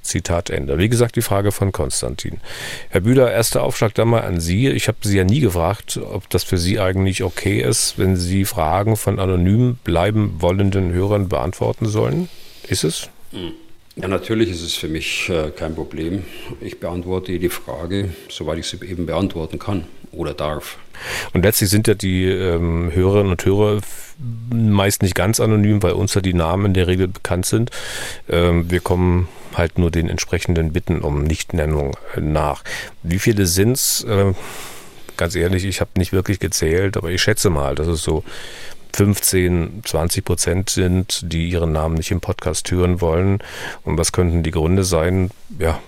[0.00, 0.78] Zitat Ende.
[0.78, 2.40] Wie gesagt, die Frage von Konstantin.
[2.88, 4.68] Herr Bühler, erster Aufschlag da mal an Sie.
[4.68, 8.46] Ich habe Sie ja nie gefragt, ob das für Sie eigentlich okay ist, wenn Sie
[8.46, 12.30] Fragen von anonym bleiben wollenden Hörern beantworten sollen.
[12.66, 13.10] Ist es?
[13.98, 16.24] Ja, natürlich ist es für mich äh, kein Problem.
[16.60, 20.76] Ich beantworte die Frage, soweit ich sie eben beantworten kann oder darf.
[21.32, 23.80] Und letztlich sind ja die ähm, Hörerinnen und Hörer
[24.52, 27.70] meist nicht ganz anonym, weil uns ja die Namen in der Regel bekannt sind.
[28.28, 32.64] Ähm, wir kommen halt nur den entsprechenden Bitten um Nichtnennung nach.
[33.02, 34.04] Wie viele sind's?
[34.04, 34.34] Äh,
[35.16, 38.24] ganz ehrlich, ich habe nicht wirklich gezählt, aber ich schätze mal, dass es so
[38.96, 43.40] 15, 20 Prozent sind, die ihren Namen nicht im Podcast hören wollen.
[43.84, 45.30] Und was könnten die Gründe sein?
[45.58, 45.80] Ja,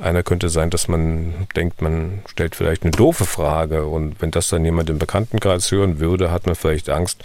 [0.00, 4.48] einer könnte sein, dass man denkt, man stellt vielleicht eine doofe Frage und wenn das
[4.48, 7.22] dann jemand im Bekanntenkreis hören würde, hat man vielleicht Angst,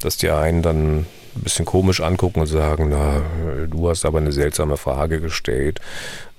[0.00, 1.06] dass die einen dann ein
[1.44, 3.22] bisschen komisch angucken und sagen, na,
[3.70, 5.80] du hast aber eine seltsame Frage gestellt.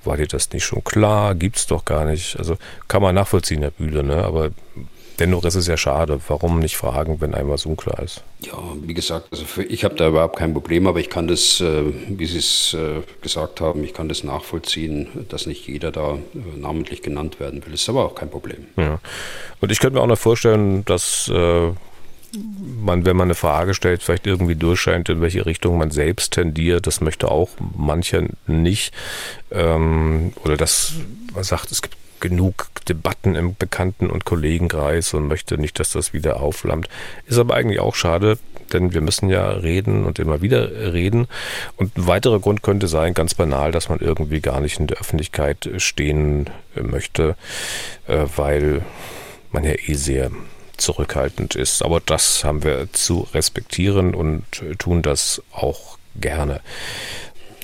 [0.04, 1.34] War dir das nicht schon klar?
[1.34, 2.38] Gibt's doch gar nicht.
[2.38, 2.58] Also
[2.90, 4.22] kann man nachvollziehen, Herr Bühle, ne?
[4.26, 4.50] Aber
[5.20, 6.20] Dennoch ist es ja schade.
[6.28, 8.22] Warum nicht fragen, wenn einmal so unklar ist?
[8.42, 11.60] Ja, wie gesagt, also für, ich habe da überhaupt kein Problem, aber ich kann das,
[11.60, 16.16] äh, wie Sie es äh, gesagt haben, ich kann das nachvollziehen, dass nicht jeder da
[16.16, 17.72] äh, namentlich genannt werden will.
[17.72, 18.68] Das ist aber auch kein Problem.
[18.78, 19.00] Ja.
[19.60, 21.72] Und ich könnte mir auch noch vorstellen, dass äh,
[22.84, 26.88] man, wenn man eine Frage stellt, vielleicht irgendwie durchscheint, in welche Richtung man selbst tendiert.
[26.88, 28.94] Das möchte auch mancher nicht.
[29.52, 30.94] Ähm, oder dass
[31.34, 36.14] man sagt, es gibt genug Debatten im Bekannten- und Kollegenkreis und möchte nicht, dass das
[36.14, 36.88] wieder aufflammt.
[37.26, 38.38] Ist aber eigentlich auch schade,
[38.74, 41.28] denn wir müssen ja reden und immer wieder reden.
[41.76, 44.98] Und ein weiterer Grund könnte sein, ganz banal, dass man irgendwie gar nicht in der
[44.98, 47.36] Öffentlichkeit stehen möchte,
[48.08, 48.82] äh, weil
[49.52, 50.32] man ja eh sehr
[50.78, 51.84] zurückhaltend ist.
[51.84, 54.44] Aber das haben wir zu respektieren und
[54.78, 56.62] tun das auch gerne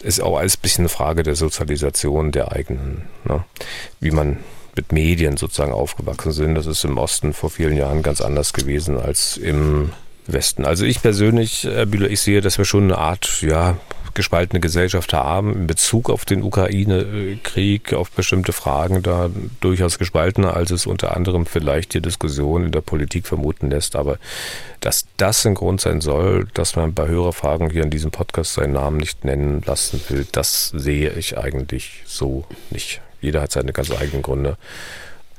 [0.03, 3.43] ist auch alles ein bisschen eine Frage der Sozialisation der eigenen, ne?
[3.99, 4.37] wie man
[4.75, 6.55] mit Medien sozusagen aufgewachsen sind.
[6.55, 9.91] Das ist im Osten vor vielen Jahren ganz anders gewesen als im
[10.25, 10.65] Westen.
[10.65, 13.77] Also ich persönlich, Herr Bühler, ich sehe, dass wir schon eine Art, ja,
[14.13, 20.71] gespaltene Gesellschaft haben in Bezug auf den Ukraine-Krieg, auf bestimmte Fragen da durchaus gespaltener, als
[20.71, 23.95] es unter anderem vielleicht die Diskussion in der Politik vermuten lässt.
[23.95, 24.17] Aber
[24.79, 28.73] dass das ein Grund sein soll, dass man bei Hörerfragen hier in diesem Podcast seinen
[28.73, 33.01] Namen nicht nennen lassen will, das sehe ich eigentlich so nicht.
[33.21, 34.57] Jeder hat seine ganz eigenen Gründe.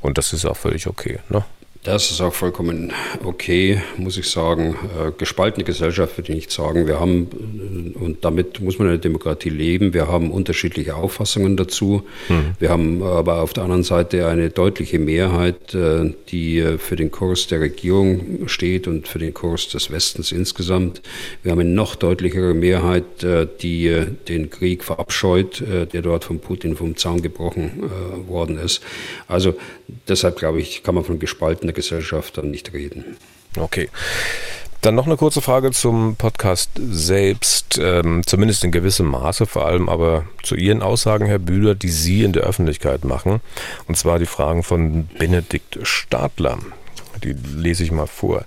[0.01, 1.20] Und das ist auch völlig okay.
[1.31, 1.45] Ne?
[1.85, 4.74] Das ist auch vollkommen okay, muss ich sagen.
[4.99, 6.87] Äh, gespaltene Gesellschaft würde ich nicht sagen.
[6.87, 11.59] Wir haben, äh, und damit muss man in der Demokratie leben, wir haben unterschiedliche Auffassungen
[11.59, 12.03] dazu.
[12.30, 12.55] Mhm.
[12.59, 17.49] Wir haben aber auf der anderen Seite eine deutliche Mehrheit, äh, die für den Kurs
[17.49, 21.03] der Regierung steht und für den Kurs des Westens insgesamt.
[21.43, 23.05] Wir haben eine noch deutlichere Mehrheit,
[23.61, 25.62] die den Krieg verabscheut,
[25.93, 27.91] der dort von Putin vom Zaun gebrochen
[28.26, 28.82] worden ist.
[29.28, 29.55] Also
[30.09, 33.16] deshalb glaube ich, kann man von gespaltener Gesellschaft dann nicht reden.
[33.59, 33.91] Okay.
[34.81, 39.89] Dann noch eine kurze Frage zum Podcast selbst, ähm, zumindest in gewissem Maße, vor allem
[39.89, 43.41] aber zu Ihren Aussagen, Herr Bühler, die Sie in der Öffentlichkeit machen.
[43.89, 46.59] Und zwar die Fragen von Benedikt Stadler.
[47.22, 48.45] Die lese ich mal vor.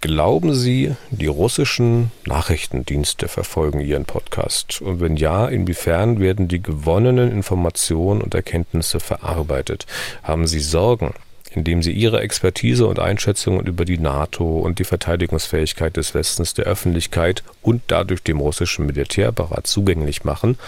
[0.00, 4.82] Glauben Sie, die russischen Nachrichtendienste verfolgen Ihren Podcast?
[4.82, 9.86] Und wenn ja, inwiefern werden die gewonnenen Informationen und Erkenntnisse verarbeitet?
[10.24, 11.14] Haben Sie Sorgen,
[11.58, 16.66] indem sie ihre Expertise und Einschätzungen über die NATO und die Verteidigungsfähigkeit des Westens der
[16.66, 20.58] Öffentlichkeit und dadurch dem russischen Militärapparat zugänglich machen,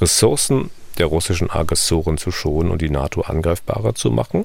[0.00, 4.44] Ressourcen der russischen Aggressoren zu schonen und die NATO angreifbarer zu machen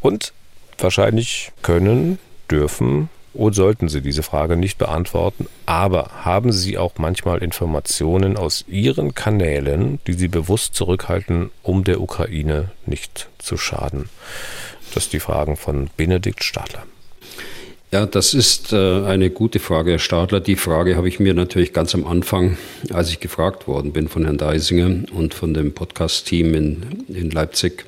[0.00, 0.32] und
[0.78, 2.18] wahrscheinlich können,
[2.50, 8.64] dürfen und sollten Sie diese Frage nicht beantworten, aber haben Sie auch manchmal Informationen aus
[8.68, 14.08] Ihren Kanälen, die Sie bewusst zurückhalten, um der Ukraine nicht zu schaden?
[14.94, 16.84] Das sind die Fragen von Benedikt Stadler.
[17.92, 20.38] Ja, das ist äh, eine gute Frage, Herr Stadler.
[20.38, 22.56] Die Frage habe ich mir natürlich ganz am Anfang,
[22.92, 27.86] als ich gefragt worden bin von Herrn Deisinger und von dem Podcast-Team in, in Leipzig,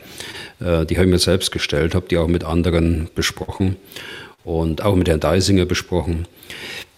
[0.59, 3.77] äh, die habe ich mir selbst gestellt, habe die auch mit anderen besprochen
[4.43, 6.27] und auch mit Herrn Deisinger besprochen.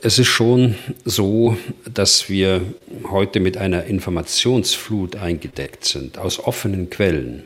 [0.00, 0.74] Es ist schon
[1.04, 2.62] so, dass wir
[3.10, 7.44] heute mit einer Informationsflut eingedeckt sind, aus offenen Quellen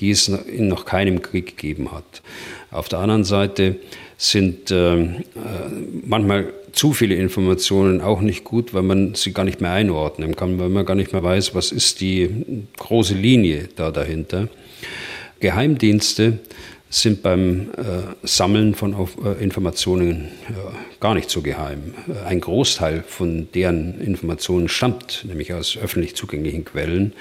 [0.00, 2.22] die es in noch keinem Krieg gegeben hat.
[2.70, 3.76] Auf der anderen Seite
[4.16, 5.16] sind äh, äh,
[6.04, 10.58] manchmal zu viele Informationen auch nicht gut, weil man sie gar nicht mehr einordnen kann,
[10.58, 12.28] weil man gar nicht mehr weiß, was ist die
[12.78, 14.48] große Linie da dahinter.
[15.40, 16.38] Geheimdienste
[16.92, 21.94] sind beim äh, Sammeln von äh, Informationen ja, gar nicht so geheim.
[22.26, 27.12] Ein Großteil von deren Informationen stammt nämlich aus öffentlich zugänglichen Quellen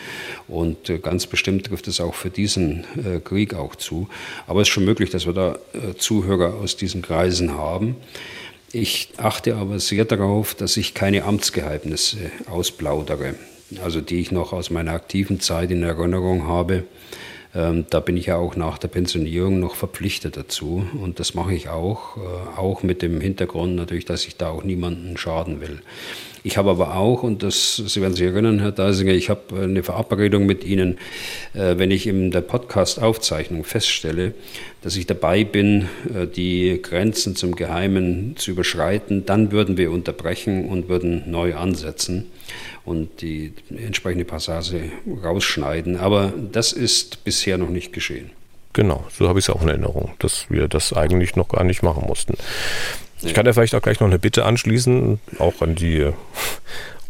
[0.48, 4.10] und äh, ganz bestimmt trifft es auch für diesen äh, Krieg auch zu.
[4.48, 7.96] Aber es ist schon möglich, dass wir da äh, Zuhörer aus diesen Kreisen haben.
[8.72, 12.18] Ich achte aber sehr darauf, dass ich keine Amtsgeheimnisse
[12.48, 13.36] ausplaudere,
[13.84, 16.86] also die ich noch aus meiner aktiven Zeit in Erinnerung habe
[17.54, 20.86] da bin ich ja auch nach der Pensionierung noch verpflichtet dazu.
[21.02, 24.64] Und das mache ich auch, äh, auch mit dem Hintergrund natürlich, dass ich da auch
[24.64, 25.80] niemanden schaden will.
[26.44, 29.84] Ich habe aber auch, und das, Sie werden sich erinnern, Herr Deisinger, ich habe eine
[29.84, 30.98] Verabredung mit Ihnen,
[31.54, 34.36] äh, wenn ich in der Podcast-Aufzeichnung feststelle,
[34.82, 40.70] dass ich dabei bin, äh, die Grenzen zum Geheimen zu überschreiten, dann würden wir unterbrechen
[40.70, 42.28] und würden neu ansetzen
[42.86, 44.92] und die entsprechende Passage
[45.24, 45.98] rausschneiden.
[45.98, 48.32] Aber das ist bisher noch nicht geschehen.
[48.74, 51.84] Genau, so habe ich es auch in Erinnerung, dass wir das eigentlich noch gar nicht
[51.84, 52.36] machen mussten.
[53.22, 56.12] Ich kann ja vielleicht auch gleich noch eine Bitte anschließen, auch an die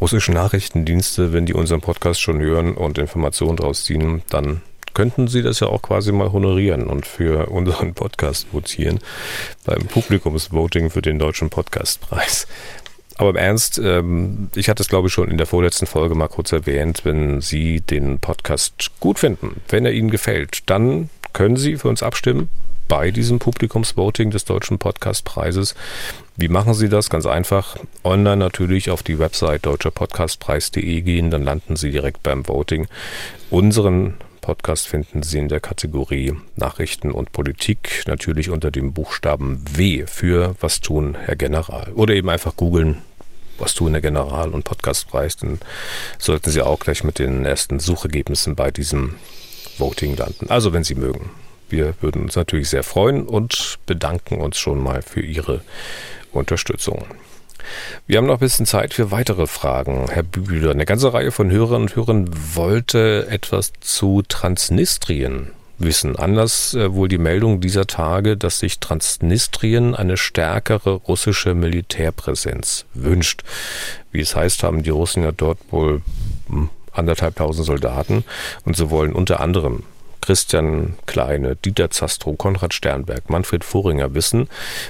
[0.02, 4.62] russischen Nachrichtendienste, wenn die unseren Podcast schon hören und Informationen daraus ziehen, dann
[4.94, 9.00] könnten Sie das ja auch quasi mal honorieren und für unseren Podcast votieren
[9.66, 12.48] beim Publikumsvoting für den Deutschen Podcastpreis.
[13.20, 16.30] Aber im Ernst, ähm, ich hatte es glaube ich schon in der vorletzten Folge mal
[16.30, 21.76] kurz erwähnt, wenn Sie den Podcast gut finden, wenn er Ihnen gefällt, dann können Sie
[21.76, 22.50] für uns abstimmen
[22.88, 25.76] bei diesem Publikumsvoting des Deutschen Podcastpreises.
[26.38, 27.10] Wie machen Sie das?
[27.10, 27.76] Ganz einfach.
[28.06, 32.88] Online natürlich auf die Website deutscherpodcastpreis.de gehen, dann landen Sie direkt beim Voting.
[33.50, 40.06] Unseren Podcast finden Sie in der Kategorie Nachrichten und Politik, natürlich unter dem Buchstaben W
[40.08, 41.92] für Was tun, Herr General.
[41.96, 43.02] Oder eben einfach googeln,
[43.60, 45.38] was tun, Herr General und Podcastpreis.
[45.38, 45.60] Dann
[46.18, 49.16] sollten Sie auch gleich mit den ersten Suchergebnissen bei diesem
[49.78, 50.50] Voting landen.
[50.50, 51.32] Also, wenn Sie mögen.
[51.70, 55.62] Wir würden uns natürlich sehr freuen und bedanken uns schon mal für Ihre
[56.32, 57.06] Unterstützung.
[58.08, 60.08] Wir haben noch ein bisschen Zeit für weitere Fragen.
[60.10, 66.16] Herr Bühler, eine ganze Reihe von Hörerinnen und Hörern wollte etwas zu Transnistrien wissen.
[66.16, 73.44] Anders äh, wohl die Meldung dieser Tage, dass sich Transnistrien eine stärkere russische Militärpräsenz wünscht.
[74.12, 76.02] Wie es heißt, haben die Russen ja dort wohl
[76.48, 78.24] hm, anderthalb tausend Soldaten
[78.66, 79.84] und sie wollen unter anderem
[80.22, 84.50] Christian Kleine, Dieter Zastrow, Konrad Sternberg, Manfred Voringer wissen,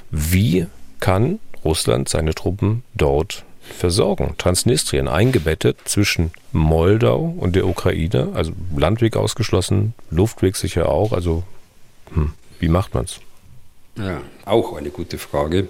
[0.09, 0.65] wie
[0.99, 4.35] kann Russland seine Truppen dort versorgen.
[4.37, 11.13] Transnistrien eingebettet zwischen Moldau und der Ukraine, also Landweg ausgeschlossen, Luftweg sicher auch.
[11.13, 11.43] Also,
[12.13, 13.19] hm, wie macht man es?
[13.97, 15.67] Ja, auch eine gute Frage.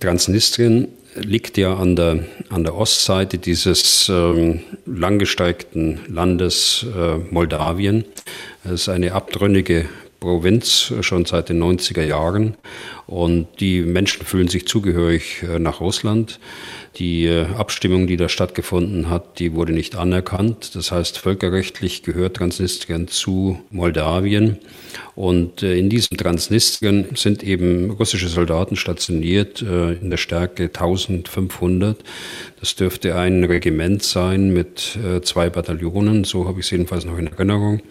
[0.00, 8.04] Transnistrien liegt ja an der, an der Ostseite dieses ähm, langgestreckten Landes äh, Moldawien.
[8.64, 9.86] Es ist eine abtrünnige
[10.22, 12.54] Provinz schon seit den 90er Jahren
[13.08, 16.38] und die Menschen fühlen sich zugehörig äh, nach Russland.
[16.96, 20.76] Die äh, Abstimmung, die da stattgefunden hat, die wurde nicht anerkannt.
[20.76, 24.58] Das heißt, völkerrechtlich gehört Transnistrien zu Moldawien.
[25.16, 31.98] Und äh, in diesem Transnistrien sind eben russische Soldaten stationiert in der Stärke 1500.
[32.60, 37.26] Das dürfte ein Regiment sein mit zwei Bataillonen, so habe ich es jedenfalls noch in
[37.26, 37.82] Erinnerung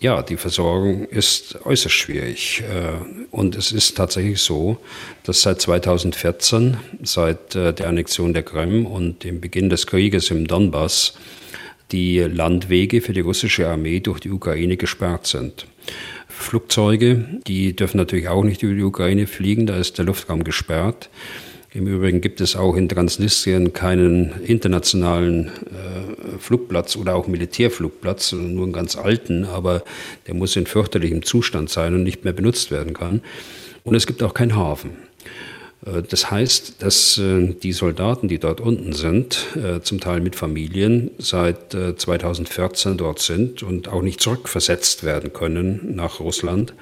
[0.00, 2.62] ja, die Versorgung ist äußerst schwierig.
[2.62, 4.78] Äh, und es ist tatsächlich so,
[5.24, 10.46] dass seit 2014, seit äh, der Annexion der Krim und dem Beginn des Krieges im
[10.46, 11.14] Donbass,
[11.92, 15.66] die Landwege für die russische Armee durch die Ukraine gesperrt sind.
[16.28, 21.08] Flugzeuge, die dürfen natürlich auch nicht über die Ukraine fliegen, da ist der Luftraum gesperrt.
[21.72, 28.64] Im Übrigen gibt es auch in Transnistrien keinen internationalen äh, Flugplatz oder auch Militärflugplatz, nur
[28.64, 29.82] einen ganz alten, aber
[30.26, 33.20] der muss in fürchterlichem Zustand sein und nicht mehr benutzt werden kann.
[33.84, 34.92] Und es gibt auch keinen Hafen.
[35.84, 40.36] Äh, das heißt, dass äh, die Soldaten, die dort unten sind, äh, zum Teil mit
[40.36, 46.74] Familien, seit 2014 dort sind und auch nicht zurückversetzt werden können nach Russland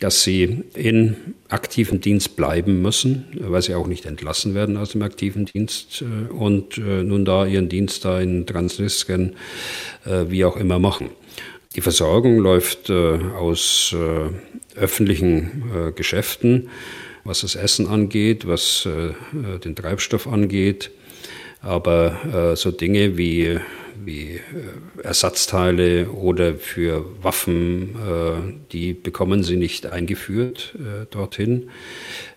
[0.00, 1.16] dass sie in
[1.48, 6.32] aktiven Dienst bleiben müssen, weil sie auch nicht entlassen werden aus dem aktiven Dienst äh,
[6.32, 9.36] und äh, nun da ihren Dienst da in Transnistrien
[10.04, 11.10] äh, wie auch immer machen.
[11.74, 13.94] Die Versorgung läuft aus
[14.76, 16.70] öffentlichen Geschäften,
[17.22, 18.88] was das Essen angeht, was
[19.62, 20.90] den Treibstoff angeht,
[21.60, 23.58] aber so Dinge wie
[24.04, 24.40] wie äh,
[25.02, 31.70] Ersatzteile oder für Waffen, äh, die bekommen sie nicht eingeführt äh, dorthin.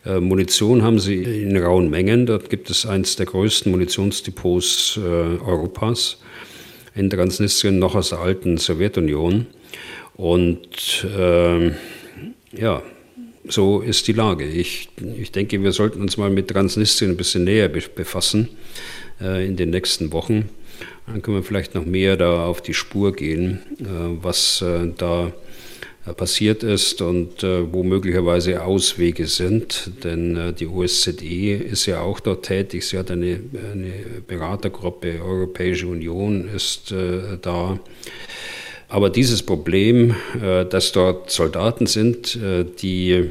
[0.06, 2.26] Munition haben sie in rauen Mengen.
[2.26, 6.20] Dort gibt es eines der größten Munitionsdepots Europas
[6.96, 9.48] in Transnistrien, noch aus der alten Sowjetunion.
[10.16, 11.72] Und äh,
[12.58, 12.82] ja,
[13.48, 14.46] so ist die Lage.
[14.46, 18.50] Ich, ich denke, wir sollten uns mal mit Transnistrien ein bisschen näher befassen
[19.22, 20.50] äh, in den nächsten Wochen.
[21.12, 23.86] Dann können wir vielleicht noch mehr da auf die Spur gehen, äh,
[24.22, 25.32] was äh, da
[26.06, 29.92] äh, passiert ist und wo möglicherweise Auswege sind.
[30.04, 32.86] Denn die OSZE ist ja auch dort tätig.
[32.86, 33.40] Sie hat eine,
[33.72, 33.92] eine
[34.28, 36.94] Beratergruppe, Europäische Union ist
[37.42, 37.80] da.
[38.88, 40.16] Aber dieses Problem,
[40.70, 42.40] dass dort Soldaten sind,
[42.82, 43.30] die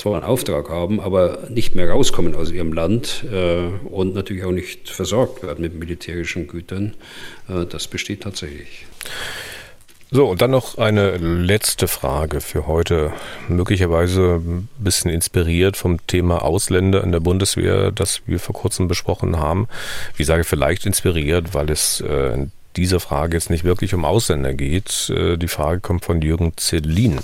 [0.00, 4.52] zwar einen Auftrag haben, aber nicht mehr rauskommen aus ihrem Land äh, und natürlich auch
[4.52, 6.94] nicht versorgt werden mit militärischen Gütern.
[7.48, 8.86] Äh, das besteht tatsächlich.
[10.12, 13.12] So, und dann noch eine letzte Frage für heute.
[13.48, 19.38] Möglicherweise ein bisschen inspiriert vom Thema Ausländer in der Bundeswehr, das wir vor kurzem besprochen
[19.38, 19.68] haben.
[20.18, 24.54] Ich sage vielleicht inspiriert, weil es äh, in diese Frage jetzt nicht wirklich um Ausländer
[24.54, 25.10] geht.
[25.10, 27.20] Äh, die Frage kommt von Jürgen Zellin.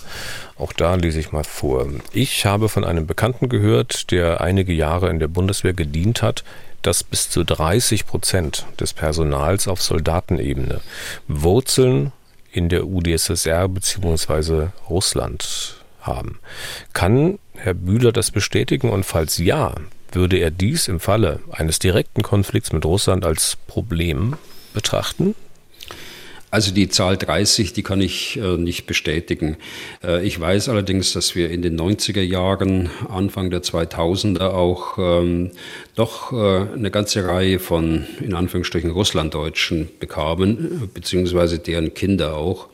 [0.58, 1.86] Auch da lese ich mal vor.
[2.12, 6.44] Ich habe von einem Bekannten gehört, der einige Jahre in der Bundeswehr gedient hat,
[6.82, 10.80] dass bis zu 30 Prozent des Personals auf Soldatenebene
[11.26, 12.12] Wurzeln
[12.52, 14.68] in der UdSSR bzw.
[14.88, 16.38] Russland haben.
[16.92, 19.74] Kann Herr Bühler das bestätigen und falls ja,
[20.12, 24.36] würde er dies im Falle eines direkten Konflikts mit Russland als Problem
[24.76, 25.34] betrachten?
[26.52, 29.56] Also die Zahl 30, die kann ich äh, nicht bestätigen.
[30.04, 35.50] Äh, ich weiß allerdings, dass wir in den 90er Jahren, Anfang der 2000er auch ähm,
[35.96, 42.68] doch äh, eine ganze Reihe von, in Anführungsstrichen, Russlanddeutschen bekamen, beziehungsweise deren Kinder auch.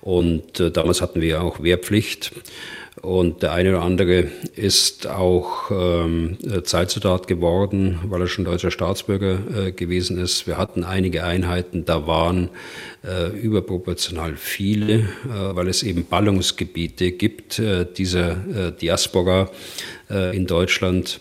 [0.00, 2.32] Und äh, damals hatten wir auch Wehrpflicht.
[3.04, 9.66] Und der eine oder andere ist auch ähm, Zeitsoldat geworden, weil er schon deutscher Staatsbürger
[9.66, 10.46] äh, gewesen ist.
[10.46, 12.48] Wir hatten einige Einheiten, da waren
[13.06, 19.50] äh, überproportional viele, äh, weil es eben Ballungsgebiete gibt äh, dieser äh, Diaspora
[20.08, 21.20] äh, in Deutschland,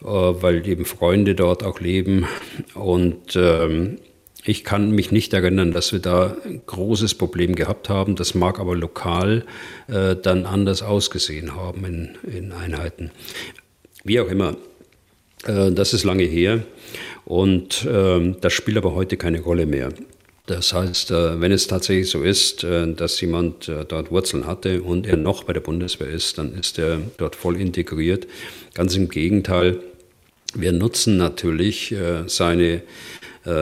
[0.00, 2.26] weil eben Freunde dort auch leben.
[2.74, 3.98] Und ähm,
[4.46, 8.16] ich kann mich nicht erinnern, dass wir da ein großes Problem gehabt haben.
[8.16, 9.44] Das mag aber lokal
[9.88, 13.10] äh, dann anders ausgesehen haben in, in Einheiten.
[14.04, 14.56] Wie auch immer,
[15.46, 16.62] äh, das ist lange her
[17.24, 19.90] und äh, das spielt aber heute keine Rolle mehr.
[20.46, 24.82] Das heißt, äh, wenn es tatsächlich so ist, äh, dass jemand äh, dort Wurzeln hatte
[24.82, 28.28] und er noch bei der Bundeswehr ist, dann ist er dort voll integriert.
[28.74, 29.80] Ganz im Gegenteil,
[30.54, 31.94] wir nutzen natürlich
[32.26, 32.80] seine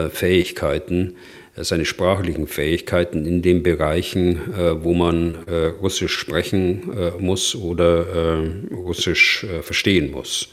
[0.09, 1.15] Fähigkeiten,
[1.55, 5.35] äh, seine sprachlichen Fähigkeiten in den Bereichen, äh, wo man
[5.81, 6.83] Russisch sprechen
[7.19, 10.49] muss oder Russisch verstehen muss.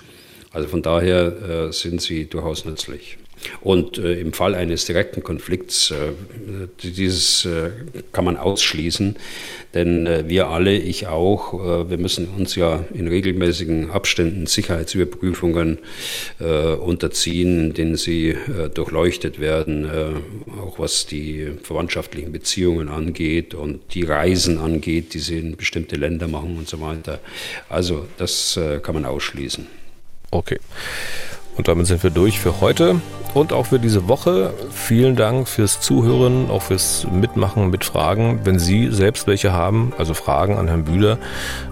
[0.53, 3.19] Also von daher sind sie durchaus nützlich.
[3.61, 6.13] Und äh, im Fall eines direkten Konflikts, äh,
[6.83, 7.71] dieses äh,
[8.13, 9.17] kann man ausschließen,
[9.75, 15.79] denn äh, wir alle, ich auch, äh, wir müssen uns ja in regelmäßigen Abständen Sicherheitsüberprüfungen
[16.41, 18.37] äh, unterziehen, in denen sie
[18.75, 19.89] durchleuchtet werden,
[20.61, 26.29] auch was die verwandtschaftlichen Beziehungen angeht und die Reisen angeht, die sie in bestimmte Länder
[26.29, 27.21] machen und so weiter.
[27.69, 29.67] Also das kann man ausschließen.
[30.31, 30.59] Okay.
[31.57, 33.01] Und damit sind wir durch für heute
[33.35, 34.55] und auch für diese Woche.
[34.71, 38.41] Vielen Dank fürs Zuhören, auch fürs Mitmachen mit Fragen.
[38.45, 41.19] Wenn Sie selbst welche haben, also Fragen an Herrn Bühler,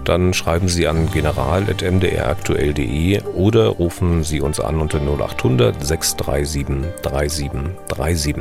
[0.05, 6.66] dann schreiben Sie an general.mdraktuell.de oder rufen Sie uns an unter 0800 637
[7.03, 8.37] 3737.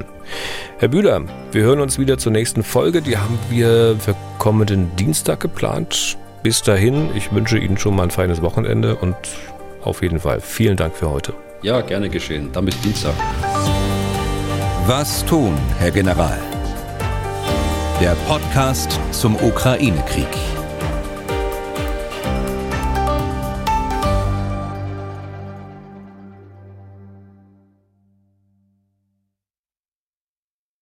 [0.77, 3.01] Herr Bühler, wir hören uns wieder zur nächsten Folge.
[3.01, 6.17] Die haben wir für kommenden Dienstag geplant.
[6.43, 9.17] Bis dahin, ich wünsche Ihnen schon mal ein feines Wochenende und
[9.81, 11.33] auf jeden Fall vielen Dank für heute.
[11.61, 12.49] Ja, gerne geschehen.
[12.53, 13.13] Dann bis Dienstag.
[14.87, 16.37] Was tun, Herr General?
[18.01, 20.58] Der Podcast zum Ukraine-Krieg.